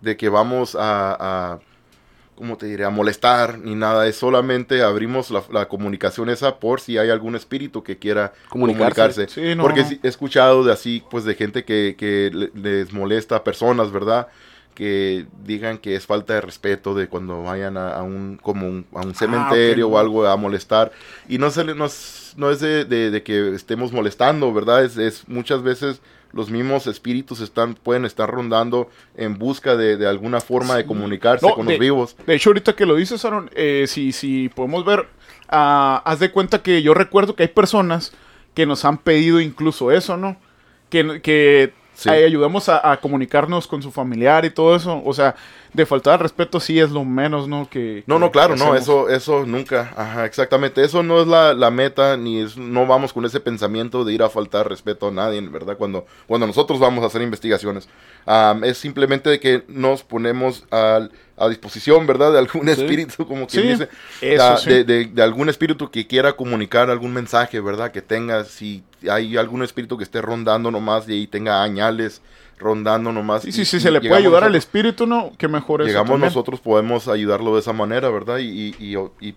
de 0.00 0.16
que 0.16 0.28
vamos 0.28 0.74
a, 0.74 1.52
a, 1.54 1.60
¿cómo 2.34 2.56
te 2.56 2.66
diré?, 2.66 2.84
a 2.84 2.90
molestar 2.90 3.58
ni 3.58 3.74
nada, 3.74 4.06
es 4.08 4.16
solamente 4.16 4.82
abrimos 4.82 5.30
la, 5.30 5.44
la 5.52 5.68
comunicación 5.68 6.30
esa 6.30 6.58
por 6.58 6.80
si 6.80 6.98
hay 6.98 7.10
algún 7.10 7.36
espíritu 7.36 7.82
que 7.82 7.98
quiera 7.98 8.32
Comunicarse. 8.48 9.26
comunicarse. 9.28 9.28
Sí, 9.28 9.54
no, 9.54 9.62
Porque 9.62 9.82
no. 9.82 9.90
he 10.02 10.08
escuchado 10.08 10.64
de 10.64 10.72
así, 10.72 11.04
pues 11.10 11.24
de 11.24 11.34
gente 11.34 11.64
que, 11.64 11.94
que 11.98 12.30
le- 12.32 12.50
les 12.54 12.92
molesta 12.92 13.36
a 13.36 13.44
personas, 13.44 13.92
¿verdad? 13.92 14.28
Que 14.74 15.26
digan 15.44 15.78
que 15.78 15.94
es 15.96 16.06
falta 16.06 16.34
de 16.34 16.40
respeto 16.40 16.94
de 16.94 17.06
cuando 17.08 17.42
vayan 17.42 17.76
a, 17.76 17.94
a 17.94 18.02
un 18.02 18.38
como 18.40 18.66
un, 18.66 18.86
a 18.94 19.00
un 19.02 19.14
cementerio 19.14 19.84
Ah, 19.86 19.88
ok. 19.88 19.94
o 19.94 19.98
algo 19.98 20.26
a 20.26 20.36
molestar. 20.36 20.92
Y 21.28 21.38
no, 21.38 21.50
se 21.50 21.64
le- 21.64 21.74
no 21.74 21.84
es, 21.86 22.32
no 22.36 22.50
es 22.50 22.60
de, 22.60 22.84
de- 22.84 23.10
de 23.10 23.22
que 23.22 23.54
estemos 23.54 23.92
molestando, 23.92 24.52
¿verdad? 24.52 24.84
Es, 24.84 24.96
es 24.96 25.28
muchas 25.28 25.62
veces 25.62 26.00
los 26.32 26.50
mismos 26.50 26.86
espíritus 26.86 27.40
están 27.40 27.74
pueden 27.74 28.06
estar 28.06 28.30
rondando 28.30 28.88
en 29.18 29.36
busca 29.36 29.76
de, 29.76 29.98
de 29.98 30.06
alguna 30.08 30.40
forma 30.40 30.76
de 30.76 30.86
comunicarse 30.86 31.46
No, 31.46 31.54
con 31.54 31.66
los 31.66 31.78
vivos. 31.78 32.16
De 32.26 32.34
hecho, 32.34 32.48
ahorita 32.48 32.72
que 32.74 32.86
lo 32.86 32.96
dices, 32.96 33.22
Aaron, 33.26 33.50
eh, 33.54 33.84
si, 33.86 34.12
si 34.12 34.48
podemos 34.48 34.86
ver, 34.86 35.06
ah, 35.50 36.00
haz 36.06 36.20
de 36.20 36.30
cuenta 36.30 36.62
que 36.62 36.80
yo 36.82 36.94
recuerdo 36.94 37.36
que 37.36 37.42
hay 37.42 37.50
personas 37.50 38.12
que 38.54 38.64
nos 38.64 38.86
han 38.86 38.96
pedido 38.96 39.40
incluso 39.42 39.92
eso, 39.92 40.16
¿no? 40.16 40.38
Que, 40.88 41.20
que 41.20 41.74
Sí. 41.94 42.08
ayudamos 42.10 42.68
a, 42.68 42.90
a 42.92 43.00
comunicarnos 43.00 43.66
con 43.66 43.82
su 43.82 43.90
familiar 43.90 44.44
y 44.44 44.50
todo 44.50 44.74
eso. 44.74 45.02
O 45.04 45.12
sea, 45.12 45.34
de 45.72 45.86
faltar 45.86 46.14
al 46.14 46.20
respeto 46.20 46.60
sí 46.60 46.78
es 46.78 46.90
lo 46.90 47.04
menos, 47.04 47.48
¿no? 47.48 47.68
Que, 47.70 48.04
No, 48.06 48.18
no, 48.18 48.30
claro, 48.30 48.56
no, 48.56 48.74
eso, 48.74 49.08
eso 49.08 49.46
nunca, 49.46 49.92
ajá, 49.96 50.26
exactamente, 50.26 50.84
eso 50.84 51.02
no 51.02 51.20
es 51.22 51.26
la, 51.26 51.54
la 51.54 51.70
meta, 51.70 52.16
ni 52.18 52.40
es, 52.40 52.56
no 52.58 52.86
vamos 52.86 53.12
con 53.12 53.24
ese 53.24 53.40
pensamiento 53.40 54.04
de 54.04 54.12
ir 54.12 54.22
a 54.22 54.28
faltar 54.28 54.68
respeto 54.68 55.08
a 55.08 55.10
nadie, 55.10 55.40
¿verdad? 55.40 55.76
Cuando, 55.78 56.04
cuando 56.26 56.46
nosotros 56.46 56.78
vamos 56.78 57.02
a 57.04 57.06
hacer 57.06 57.22
investigaciones, 57.22 57.88
Am, 58.24 58.62
es 58.62 58.78
simplemente 58.78 59.30
de 59.30 59.40
que 59.40 59.64
nos 59.66 60.04
ponemos 60.04 60.64
al- 60.70 61.10
a 61.36 61.48
disposición, 61.48 62.06
¿verdad? 62.06 62.32
De 62.32 62.38
algún 62.38 62.66
Sí. 62.66 62.70
espíritu, 62.80 63.26
como 63.26 63.48
quien 63.48 63.62
Sí, 63.64 63.68
dice, 63.70 63.88
eso 64.20 64.44
ah, 64.44 64.56
sí. 64.58 64.70
de, 64.70 64.84
de- 64.84 65.04
de 65.06 65.22
algún 65.22 65.48
espíritu 65.48 65.90
que 65.90 66.06
quiera 66.06 66.34
comunicar 66.34 66.88
algún 66.88 67.12
mensaje, 67.12 67.58
¿verdad? 67.60 67.90
Que 67.90 68.00
tenga, 68.00 68.44
si 68.44 68.84
hay 69.10 69.36
algún 69.36 69.64
espíritu 69.64 69.98
que 69.98 70.04
esté 70.04 70.22
rondando 70.22 70.70
nomás 70.70 71.08
y 71.08 71.12
ahí 71.14 71.26
tenga 71.26 71.64
añales 71.64 72.22
rondando 72.62 73.12
nomás. 73.12 73.44
Y- 73.44 73.52
sí, 73.52 73.64
sí, 73.64 73.76
y 73.76 73.80
se 73.80 73.90
le 73.90 74.00
puede 74.00 74.14
ayudar 74.16 74.44
al 74.44 74.54
espíritu, 74.54 75.06
¿no? 75.06 75.32
Que 75.36 75.48
mejor 75.48 75.82
eso 75.82 75.88
llegamos 75.88 76.10
también. 76.10 76.28
nosotros 76.28 76.60
podemos 76.60 77.08
ayudarlo 77.08 77.54
de 77.54 77.60
esa 77.60 77.72
manera, 77.72 78.08
¿verdad? 78.10 78.38
Y, 78.38 78.74
y, 78.78 78.96
y- 79.20 79.34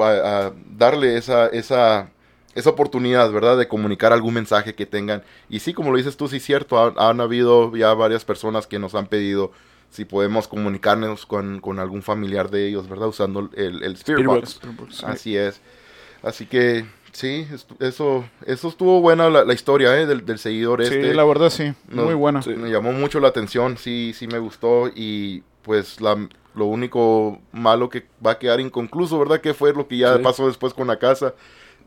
a 0.00 0.52
darle 0.76 1.16
esa, 1.16 1.46
esa, 1.48 2.10
esa 2.54 2.70
oportunidad, 2.70 3.30
¿verdad? 3.32 3.58
De 3.58 3.66
comunicar 3.68 4.12
algún 4.12 4.34
mensaje 4.34 4.74
que 4.74 4.86
tengan. 4.86 5.22
Y 5.48 5.60
sí, 5.60 5.72
como 5.74 5.90
lo 5.90 5.96
dices 5.96 6.16
tú, 6.16 6.28
sí 6.28 6.36
es 6.36 6.44
cierto, 6.44 6.82
han, 6.82 6.94
han 6.96 7.20
habido 7.20 7.74
ya 7.76 7.92
varias 7.94 8.24
personas 8.24 8.66
que 8.66 8.78
nos 8.78 8.94
han 8.94 9.06
pedido 9.06 9.50
si 9.90 10.04
podemos 10.04 10.46
comunicarnos 10.48 11.26
con, 11.26 11.60
con 11.60 11.78
algún 11.78 12.02
familiar 12.02 12.50
de 12.50 12.68
ellos, 12.68 12.88
¿verdad? 12.88 13.08
Usando 13.08 13.50
el, 13.56 13.82
el 13.82 13.94
Spirit, 13.94 13.96
Spirit 13.96 14.26
Box. 14.26 14.60
Box. 14.76 14.96
Sí. 14.98 15.04
Así 15.06 15.36
es. 15.36 15.60
Así 16.22 16.46
que 16.46 16.84
sí, 17.12 17.46
eso, 17.80 18.24
eso 18.46 18.68
estuvo 18.68 19.00
buena 19.00 19.28
la, 19.30 19.44
la 19.44 19.54
historia, 19.54 19.98
¿eh? 20.00 20.06
Del, 20.06 20.24
del 20.24 20.38
seguidor 20.38 20.84
Sí, 20.84 20.94
este. 20.94 21.14
la 21.14 21.24
verdad 21.24 21.50
sí. 21.50 21.72
Muy 21.90 22.14
buena. 22.14 22.42
sí. 22.42 22.50
Me 22.50 22.70
llamó 22.70 22.92
mucho 22.92 23.20
la 23.20 23.28
atención, 23.28 23.76
sí, 23.78 24.12
sí 24.14 24.26
me 24.26 24.38
gustó 24.38 24.88
y 24.94 25.42
pues 25.62 26.00
la, 26.00 26.16
lo 26.54 26.64
único 26.66 27.40
malo 27.52 27.88
que 27.88 28.06
va 28.24 28.32
a 28.32 28.38
quedar 28.38 28.60
inconcluso, 28.60 29.18
¿verdad? 29.18 29.40
Que 29.40 29.54
fue 29.54 29.72
lo 29.74 29.86
que 29.88 29.98
ya 29.98 30.16
Sí. 30.16 30.22
pasó 30.22 30.46
después 30.46 30.74
con 30.74 30.86
la 30.86 30.98
casa. 30.98 31.34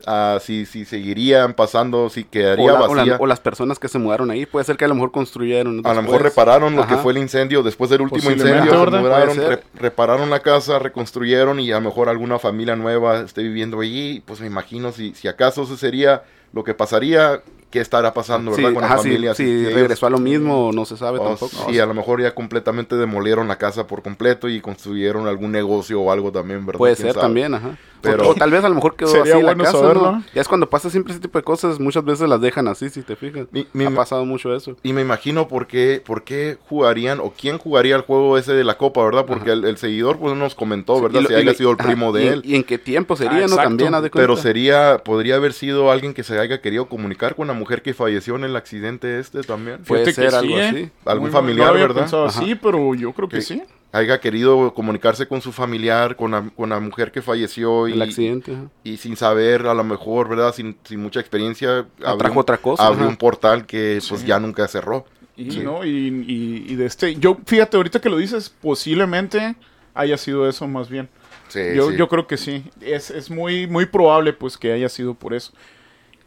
Ah, 0.04 0.38
si, 0.40 0.66
si 0.66 0.84
seguirían 0.84 1.54
pasando, 1.54 2.08
si 2.10 2.24
quedaría 2.24 2.74
o 2.74 2.78
la- 2.78 2.86
vacía. 3.04 3.16
o 3.20 3.26
las 3.26 3.38
personas 3.38 3.78
que 3.78 3.86
se 3.86 4.00
mudaron 4.00 4.32
ahí, 4.32 4.46
puede 4.46 4.64
ser 4.64 4.76
que 4.76 4.84
a 4.84 4.88
lo 4.88 4.94
mejor 4.94 5.12
construyeron. 5.12 5.80
a 5.84 5.94
lo 5.94 6.02
mejor 6.02 6.22
repararon 6.22 6.74
lo 6.74 6.86
que 6.88 6.96
fue 6.96 7.12
el 7.12 7.18
incendio. 7.18 7.62
Después 7.62 7.88
del 7.88 8.00
último 8.02 8.30
incendio, 8.32 8.72
se 8.72 8.98
mudaron, 8.98 9.36
re- 9.36 9.62
repararon 9.74 10.28
la 10.28 10.40
casa, 10.40 10.80
reconstruyeron 10.80 11.60
y 11.60 11.70
a 11.70 11.76
lo 11.76 11.82
mejor 11.82 12.08
alguna 12.08 12.40
familia 12.40 12.74
nueva 12.74 13.20
esté 13.20 13.42
viviendo 13.44 13.78
allí. 13.80 14.20
Pues 14.26 14.40
me 14.40 14.48
imagino 14.48 14.90
si, 14.90 15.14
si 15.14 15.28
acaso 15.28 15.62
eso 15.62 15.76
sería 15.76 16.24
lo 16.52 16.64
que 16.64 16.74
pasaría, 16.74 17.40
qué 17.70 17.80
estará 17.80 18.12
pasando, 18.12 18.54
Sí, 18.54 18.60
¿verdad? 18.60 18.74
Con 18.74 18.84
ajá, 18.84 18.96
la 18.96 19.02
familia. 19.02 19.34
si 19.34 19.66
regresó 19.66 20.06
a 20.06 20.10
lo 20.10 20.18
mismo, 20.18 20.70
no 20.74 20.84
se 20.84 20.96
sabe 20.96 21.18
o 21.20 21.22
tampoco. 21.22 21.66
sí, 21.70 21.78
a 21.78 21.86
lo 21.86 21.94
mejor 21.94 22.20
ya 22.20 22.34
completamente 22.34 22.96
demolieron 22.96 23.46
la 23.48 23.56
casa 23.56 23.86
por 23.86 24.02
completo 24.02 24.48
y 24.48 24.60
construyeron 24.60 25.28
algún 25.28 25.52
negocio 25.52 26.00
o 26.00 26.10
algo 26.10 26.30
también, 26.32 26.66
¿verdad? 26.66 26.78
Puede 26.78 26.96
¿Quién 26.96 27.06
ser 27.06 27.14
sabe? 27.14 27.24
también, 27.26 27.54
ajá. 27.54 27.78
Pero- 28.02 28.28
o, 28.30 28.34
tal 28.34 28.50
vez 28.50 28.64
a 28.64 28.68
lo 28.68 28.74
mejor 28.74 28.96
quedó 28.96 29.08
Sería 29.08 29.34
así 29.34 29.42
la 29.42 29.48
bueno 29.48 29.64
casa, 29.64 29.78
saberlo, 29.78 30.12
¿no? 30.12 30.24
Ya 30.34 30.40
es 30.42 30.48
cuando 30.48 30.68
pasa 30.68 30.90
siempre 30.90 31.12
ese 31.12 31.20
tipo 31.22 31.38
de 31.38 31.44
cosas, 31.44 31.78
muchas 31.80 32.04
veces 32.04 32.28
las 32.28 32.40
dejan 32.40 32.68
así, 32.68 32.90
si 32.90 33.02
te 33.02 33.16
fijas. 33.16 33.46
Mi- 33.52 33.66
mi- 33.72 33.84
ha 33.84 33.90
pasado 33.90 34.24
mucho 34.24 34.54
eso. 34.54 34.76
Y 34.82 34.92
me 34.92 35.00
imagino 35.02 35.48
por 35.48 35.66
qué, 35.66 36.02
por 36.04 36.24
qué 36.24 36.58
jugarían 36.68 37.20
o 37.20 37.32
quién 37.38 37.58
jugaría 37.58 37.96
el 37.96 38.02
juego 38.02 38.36
ese 38.38 38.52
de 38.52 38.64
la 38.64 38.76
copa, 38.76 39.04
¿verdad? 39.04 39.24
Porque 39.26 39.52
el, 39.52 39.64
el 39.64 39.76
seguidor 39.76 40.18
pues 40.18 40.36
nos 40.36 40.54
comentó, 40.54 41.00
¿verdad? 41.00 41.20
Y 41.20 41.22
lo- 41.22 41.28
si 41.28 41.34
haya 41.34 41.54
sido 41.54 41.70
el 41.70 41.76
ajá, 41.78 41.88
primo 41.88 42.12
de 42.12 42.24
y- 42.24 42.26
él. 42.28 42.42
Y 42.44 42.56
en 42.56 42.64
qué 42.64 42.78
tiempo 42.78 43.16
sería, 43.16 43.32
Ah, 43.32 43.34
¿no? 43.40 43.42
exacto. 43.46 43.62
También, 43.68 43.92
de 44.02 44.10
Pero 44.10 44.36
sería, 44.36 44.98
podría 45.04 45.36
haber 45.36 45.52
sido 45.52 45.90
alguien 45.90 46.12
que 46.14 46.22
se 46.24 46.38
haya 46.38 46.60
querido 46.60 46.86
comunicar 46.86 47.34
con 47.36 47.46
la 47.46 47.52
mujer 47.54 47.82
que 47.82 47.94
falleció 47.94 48.36
en 48.36 48.44
el 48.44 48.56
accidente 48.56 49.18
este 49.20 49.42
también. 49.42 49.78
Puede 49.84 50.04
Fíjate 50.06 50.22
que 50.24 50.30
ser 50.30 50.38
algo 50.38 50.54
sí, 50.56 50.60
¿eh? 50.60 50.68
así. 50.68 50.90
Algún 51.04 51.28
Muy 51.28 51.32
familiar, 51.32 51.66
No 51.68 51.72
había 51.74 51.86
¿verdad? 51.86 52.00
pensado 52.02 52.24
así, 52.26 52.54
pero 52.54 52.94
yo 52.94 53.12
creo 53.12 53.28
que 53.28 53.36
Que- 53.36 53.42
sí. 53.42 53.62
Haya 53.94 54.20
querido 54.20 54.72
comunicarse 54.72 55.28
con 55.28 55.42
su 55.42 55.52
familiar, 55.52 56.16
con 56.16 56.30
la, 56.30 56.48
con 56.56 56.70
la 56.70 56.80
mujer 56.80 57.12
que 57.12 57.20
falleció 57.20 57.88
y, 57.88 57.92
El 57.92 58.00
accidente. 58.02 58.52
ajá. 58.54 58.64
y 58.84 58.96
sin 58.96 59.16
saber, 59.16 59.66
a 59.66 59.74
lo 59.74 59.84
mejor, 59.84 60.28
¿verdad? 60.30 60.54
Sin, 60.54 60.76
sin 60.84 61.00
mucha 61.00 61.20
experiencia. 61.20 61.86
abrió 62.04 62.32
otra 62.38 62.56
cosa. 62.56 62.86
abrió 62.86 63.02
ajá. 63.02 63.10
un 63.10 63.16
portal 63.16 63.66
que 63.66 64.00
pues 64.08 64.22
Sí. 64.22 64.26
ya 64.26 64.40
nunca 64.40 64.66
cerró. 64.66 65.04
Y, 65.36 65.50
Sí. 65.50 65.60
¿no? 65.60 65.84
y, 65.84 65.90
y- 66.26 66.72
y 66.72 66.74
de 66.76 66.86
este, 66.86 67.14
yo, 67.16 67.36
fíjate, 67.46 67.76
ahorita 67.76 68.00
que 68.00 68.08
lo 68.08 68.16
dices, 68.16 68.48
posiblemente 68.48 69.56
haya 69.94 70.16
sido 70.16 70.48
eso 70.48 70.66
más 70.68 70.88
bien. 70.88 71.08
Sí, 71.48 71.60
yo, 71.76 71.90
sí. 71.90 71.96
yo 71.98 72.08
creo 72.08 72.26
que 72.26 72.38
sí. 72.38 72.64
Es, 72.80 73.10
es 73.10 73.30
muy, 73.30 73.66
muy 73.66 73.84
probable, 73.84 74.32
pues, 74.32 74.56
que 74.56 74.72
haya 74.72 74.88
sido 74.88 75.12
por 75.12 75.34
eso. 75.34 75.52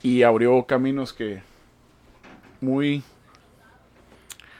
Y 0.03 0.21
abrió 0.21 0.63
caminos 0.67 1.13
que 1.13 1.41
muy, 2.61 3.01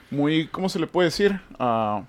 muy, 0.09 0.47
¿cómo 0.47 0.69
se 0.69 0.79
le 0.79 0.87
puede 0.87 1.09
decir? 1.09 1.39
Ah, 1.59 2.03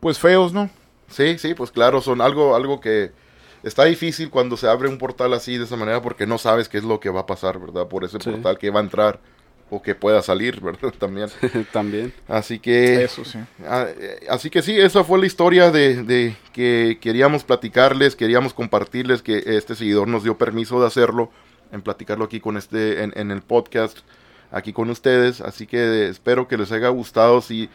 pues 0.00 0.18
feos, 0.18 0.52
¿no? 0.52 0.70
Sí, 1.08 1.38
sí, 1.38 1.54
pues 1.54 1.70
claro, 1.70 2.00
son 2.00 2.20
algo, 2.20 2.54
algo 2.54 2.80
que 2.80 3.12
está 3.62 3.84
difícil 3.84 4.30
cuando 4.30 4.56
se 4.56 4.68
abre 4.68 4.88
un 4.88 4.98
portal 4.98 5.34
así 5.34 5.58
de 5.58 5.64
esa 5.64 5.76
manera 5.76 6.00
porque 6.00 6.26
no 6.26 6.38
sabes 6.38 6.68
qué 6.68 6.78
es 6.78 6.84
lo 6.84 7.00
que 7.00 7.10
va 7.10 7.20
a 7.20 7.26
pasar, 7.26 7.58
¿verdad? 7.58 7.88
Por 7.88 8.04
ese 8.04 8.18
Sí. 8.20 8.30
portal 8.30 8.58
que 8.58 8.70
va 8.70 8.80
a 8.80 8.84
entrar 8.84 9.20
o 9.68 9.82
que 9.82 9.94
pueda 9.94 10.22
salir, 10.22 10.60
¿verdad? 10.62 10.92
También. 10.98 11.28
También. 11.72 12.12
Así 12.28 12.58
que... 12.58 13.04
Eso 13.04 13.24
sí. 13.24 13.38
Ah, 13.66 13.86
eh, 13.88 14.26
Así 14.28 14.50
que 14.50 14.62
sí, 14.62 14.78
esa 14.78 15.04
fue 15.04 15.18
la 15.18 15.26
historia 15.26 15.70
de, 15.70 16.02
de 16.04 16.36
que 16.52 16.98
queríamos 17.00 17.44
platicarles, 17.44 18.16
queríamos 18.16 18.54
compartirles 18.54 19.22
que 19.22 19.42
este 19.46 19.74
seguidor 19.74 20.08
nos 20.08 20.22
dio 20.24 20.38
permiso 20.38 20.80
de 20.80 20.86
hacerlo, 20.86 21.30
en 21.72 21.82
platicarlo 21.82 22.24
aquí 22.24 22.40
con 22.40 22.56
este, 22.56 23.02
en, 23.04 23.12
en 23.16 23.30
el 23.30 23.42
podcast, 23.42 23.98
aquí 24.50 24.72
con 24.72 24.90
ustedes. 24.90 25.40
Así 25.40 25.66
que 25.68 26.08
espero 26.08 26.48
que 26.48 26.56
les 26.56 26.72
haya 26.72 26.88
gustado. 26.88 27.40
Si 27.40 27.68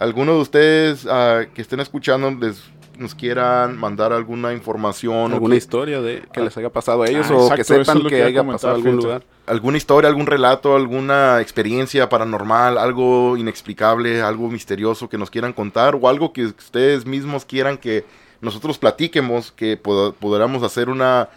alguno 0.00 0.34
de 0.34 0.40
ustedes 0.40 1.06
ah, 1.08 1.42
que 1.54 1.62
estén 1.62 1.78
escuchando 1.80 2.30
les, 2.32 2.62
nos 2.98 3.14
quieran 3.14 3.78
mandar 3.78 4.12
alguna 4.12 4.52
información 4.52 5.30
o 5.32 5.34
alguna 5.34 5.52
que- 5.54 5.58
historia 5.58 6.00
de 6.02 6.22
que 6.32 6.40
les 6.40 6.56
haya 6.56 6.70
pasado 6.70 7.02
a 7.04 7.08
ellos 7.08 7.26
Ah, 7.30 7.34
o 7.34 7.40
exacto, 7.42 7.54
que 7.54 7.60
es 7.62 7.66
sepan 7.86 8.02
lo 8.02 8.08
que 8.10 8.16
que 8.16 8.22
a 8.22 8.26
haya 8.26 8.44
pasado 8.44 8.74
en 8.76 8.80
algún 8.86 8.96
lugar. 8.96 9.22
alguna 9.46 9.76
historia, 9.78 10.08
algún 10.08 10.26
relato, 10.26 10.74
alguna 10.76 11.40
experiencia 11.40 12.08
paranormal, 12.08 12.76
algo 12.76 13.36
inexplicable, 13.36 14.20
algo 14.22 14.50
misterioso 14.50 15.08
que 15.08 15.16
nos 15.18 15.30
quieran 15.30 15.52
contar 15.52 15.94
o 15.94 16.08
algo 16.08 16.32
que 16.32 16.46
ustedes 16.46 17.06
mismos 17.06 17.44
quieran 17.44 17.78
que 17.78 18.04
nosotros 18.40 18.78
platiquemos, 18.78 19.52
que 19.52 19.80
pod- 19.82 20.14
podamos 20.14 20.62
hacer 20.62 20.88
una 20.88 21.28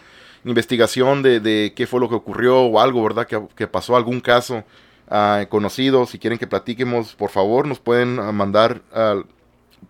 investigación 0.44 1.22
de, 1.22 1.40
de 1.40 1.72
qué 1.74 1.86
fue 1.86 2.00
lo 2.00 2.08
que 2.08 2.14
ocurrió 2.14 2.60
o 2.62 2.80
algo, 2.80 3.02
¿verdad? 3.02 3.26
Que, 3.26 3.40
que 3.56 3.66
pasó, 3.66 3.96
algún 3.96 4.20
caso 4.20 4.62
ah, 5.08 5.44
conocido. 5.48 6.06
Si 6.06 6.18
quieren 6.18 6.38
que 6.38 6.46
platiquemos, 6.46 7.14
por 7.14 7.30
favor, 7.30 7.66
nos 7.66 7.78
pueden 7.80 8.18
ah, 8.18 8.32
mandar, 8.32 8.82
al- 8.92 9.26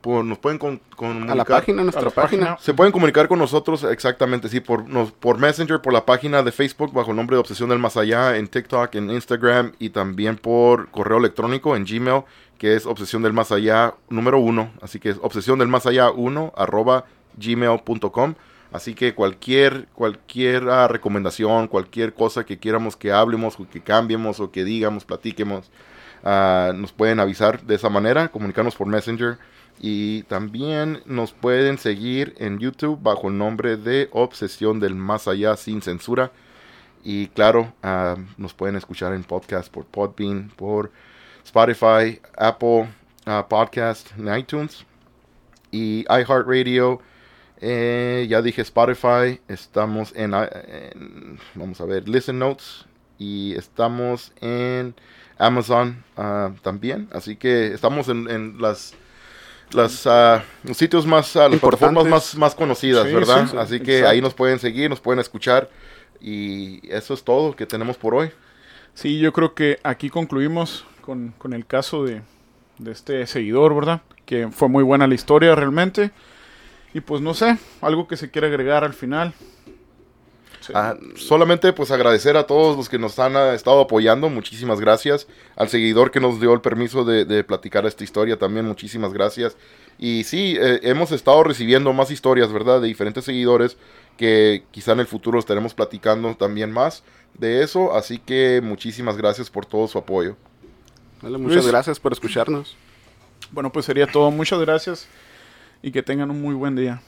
por- 0.00 0.24
nos 0.24 0.38
pueden 0.38 0.58
con, 0.58 0.80
A 1.30 1.34
la 1.34 1.44
página, 1.44 1.80
a 1.82 1.84
nuestra 1.84 2.02
A 2.02 2.04
la 2.06 2.10
página. 2.10 2.46
página. 2.46 2.58
Se 2.60 2.74
pueden 2.74 2.92
comunicar 2.92 3.28
con 3.28 3.38
nosotros 3.38 3.84
exactamente, 3.84 4.48
sí, 4.48 4.60
por, 4.60 4.88
nos- 4.88 5.12
por 5.12 5.38
Messenger, 5.38 5.80
por 5.80 5.92
la 5.92 6.04
página 6.04 6.42
de 6.42 6.52
Facebook 6.52 6.92
bajo 6.92 7.10
el 7.10 7.16
nombre 7.16 7.36
de 7.36 7.40
Obsesión 7.40 7.68
del 7.68 7.78
Más 7.78 7.96
Allá, 7.96 8.36
en 8.36 8.48
TikTok, 8.48 8.94
en 8.96 9.10
Instagram 9.10 9.72
y 9.78 9.90
también 9.90 10.36
por 10.36 10.90
correo 10.90 11.18
electrónico 11.18 11.76
en 11.76 11.84
Gmail, 11.84 12.22
que 12.58 12.74
es 12.76 12.86
Obsesión 12.86 13.22
del 13.22 13.32
Más 13.32 13.52
Allá 13.52 13.94
número 14.08 14.38
uno. 14.38 14.70
Así 14.82 14.98
que 14.98 15.10
es 15.10 15.16
Obsesión 15.22 15.58
del 15.58 15.68
Más 15.68 15.86
Allá 15.86 16.10
uno 16.10 16.52
arroba 16.56 17.04
gmail.com. 17.36 18.34
Así 18.74 18.96
que 18.96 19.14
cualquier, 19.14 19.86
cualquier 19.94 20.64
recomendación, 20.64 21.68
cualquier 21.68 22.12
cosa 22.12 22.44
que 22.44 22.58
quieramos 22.58 22.96
que 22.96 23.12
hablemos 23.12 23.60
o 23.60 23.70
que 23.70 23.80
cambiemos 23.80 24.40
o 24.40 24.50
que 24.50 24.64
digamos, 24.64 25.04
platiquemos, 25.04 25.70
ah, 26.24 26.72
nos 26.74 26.90
pueden 26.90 27.20
avisar 27.20 27.62
de 27.62 27.76
esa 27.76 27.88
manera, 27.88 28.32
comunicarnos 28.32 28.74
por 28.74 28.88
Messenger. 28.88 29.38
Y 29.78 30.24
también 30.24 31.02
nos 31.06 31.30
pueden 31.30 31.78
seguir 31.78 32.34
en 32.38 32.58
YouTube 32.58 32.98
bajo 33.00 33.28
el 33.28 33.38
nombre 33.38 33.76
de 33.76 34.08
Obsesión 34.10 34.80
del 34.80 34.96
Más 34.96 35.28
Allá 35.28 35.56
sin 35.56 35.80
censura. 35.80 36.32
Y 37.04 37.28
claro, 37.28 37.72
ah, 37.84 38.16
nos 38.38 38.54
pueden 38.54 38.74
escuchar 38.74 39.14
en 39.14 39.22
podcast 39.22 39.72
por 39.72 39.84
Podbean, 39.84 40.50
por 40.56 40.90
Spotify, 41.44 42.20
Apple 42.36 42.88
ah, 43.24 43.46
Podcast, 43.48 44.10
iTunes 44.36 44.84
y 45.70 46.04
iHeartRadio. 46.08 47.00
Eh, 47.66 48.26
ya 48.28 48.42
dije 48.42 48.60
Spotify, 48.60 49.40
estamos 49.48 50.12
en, 50.14 50.34
ah, 50.34 50.46
en- 50.52 51.38
vamos 51.54 51.80
a 51.80 51.86
ver, 51.86 52.06
Listen 52.06 52.38
Notes 52.38 52.84
y 53.18 53.54
estamos 53.54 54.32
en 54.42 54.94
Amazon 55.38 56.04
ah, 56.18 56.50
también. 56.60 57.08
Así 57.10 57.36
que 57.36 57.68
estamos 57.68 58.08
en, 58.10 58.28
en 58.28 58.60
las 58.60 58.92
las 59.72 60.06
ah, 60.06 60.44
los 60.64 60.76
sitios 60.76 61.06
más, 61.06 61.34
ah, 61.36 61.48
las 61.48 61.58
plataformas 61.58 62.04
más, 62.04 62.34
más 62.36 62.54
conocidas, 62.54 63.06
Sí, 63.08 63.14
¿verdad? 63.14 63.44
sí, 63.46 63.52
sí, 63.52 63.56
Así 63.56 63.80
que 63.80 63.92
exacto. 63.94 64.10
ahí 64.10 64.20
nos 64.20 64.34
pueden 64.34 64.58
seguir, 64.58 64.90
nos 64.90 65.00
pueden 65.00 65.20
escuchar 65.20 65.70
y 66.20 66.86
eso 66.92 67.14
es 67.14 67.24
todo 67.24 67.56
que 67.56 67.64
tenemos 67.64 67.96
por 67.96 68.14
hoy. 68.14 68.30
Sí, 68.92 69.18
yo 69.18 69.32
creo 69.32 69.54
que 69.54 69.78
aquí 69.82 70.10
concluimos 70.10 70.84
con, 71.00 71.32
con 71.38 71.54
el 71.54 71.64
caso 71.64 72.04
de, 72.04 72.20
de 72.78 72.92
este 72.92 73.26
seguidor, 73.26 73.74
¿verdad? 73.74 74.02
Que 74.26 74.48
fue 74.50 74.68
muy 74.68 74.84
buena 74.84 75.06
la 75.06 75.14
historia 75.14 75.54
realmente. 75.54 76.10
Y 76.94 77.00
pues 77.00 77.20
no 77.20 77.34
sé, 77.34 77.58
algo 77.80 78.06
que 78.06 78.16
se 78.16 78.30
quiere 78.30 78.46
agregar 78.46 78.84
al 78.84 78.94
final. 78.94 79.34
Sí. 80.60 80.72
Ah, 80.74 80.96
solamente 81.16 81.74
pues 81.74 81.90
agradecer 81.90 82.38
a 82.38 82.46
todos 82.46 82.76
los 82.76 82.88
que 82.88 82.98
nos 82.98 83.18
han 83.18 83.36
ah, 83.36 83.52
estado 83.52 83.80
apoyando, 83.80 84.30
muchísimas 84.30 84.80
gracias. 84.80 85.26
Al 85.56 85.68
seguidor 85.68 86.12
que 86.12 86.20
nos 86.20 86.40
dio 86.40 86.54
el 86.54 86.60
permiso 86.60 87.04
de, 87.04 87.24
de 87.24 87.42
platicar 87.44 87.84
esta 87.84 88.04
historia 88.04 88.38
también, 88.38 88.64
muchísimas 88.64 89.12
gracias. 89.12 89.56
Y 89.98 90.22
sí, 90.24 90.56
eh, 90.58 90.80
hemos 90.84 91.10
estado 91.12 91.42
recibiendo 91.42 91.92
más 91.92 92.12
historias, 92.12 92.52
¿verdad? 92.52 92.80
De 92.80 92.86
diferentes 92.86 93.24
seguidores 93.24 93.76
que 94.16 94.62
quizá 94.70 94.92
en 94.92 95.00
el 95.00 95.06
futuro 95.06 95.38
estaremos 95.38 95.74
platicando 95.74 96.34
también 96.36 96.70
más 96.70 97.02
de 97.34 97.62
eso. 97.62 97.94
Así 97.94 98.18
que 98.18 98.60
muchísimas 98.62 99.16
gracias 99.16 99.50
por 99.50 99.66
todo 99.66 99.88
su 99.88 99.98
apoyo. 99.98 100.36
Dale, 101.20 101.38
muchas 101.38 101.56
Luis. 101.56 101.68
gracias 101.68 101.98
por 101.98 102.12
escucharnos. 102.12 102.76
Bueno, 103.50 103.70
pues 103.70 103.84
sería 103.84 104.06
todo. 104.06 104.30
Muchas 104.30 104.60
gracias 104.60 105.08
y 105.84 105.92
que 105.92 106.02
tengan 106.02 106.30
un 106.30 106.40
muy 106.40 106.54
buen 106.54 106.74
día. 106.74 107.02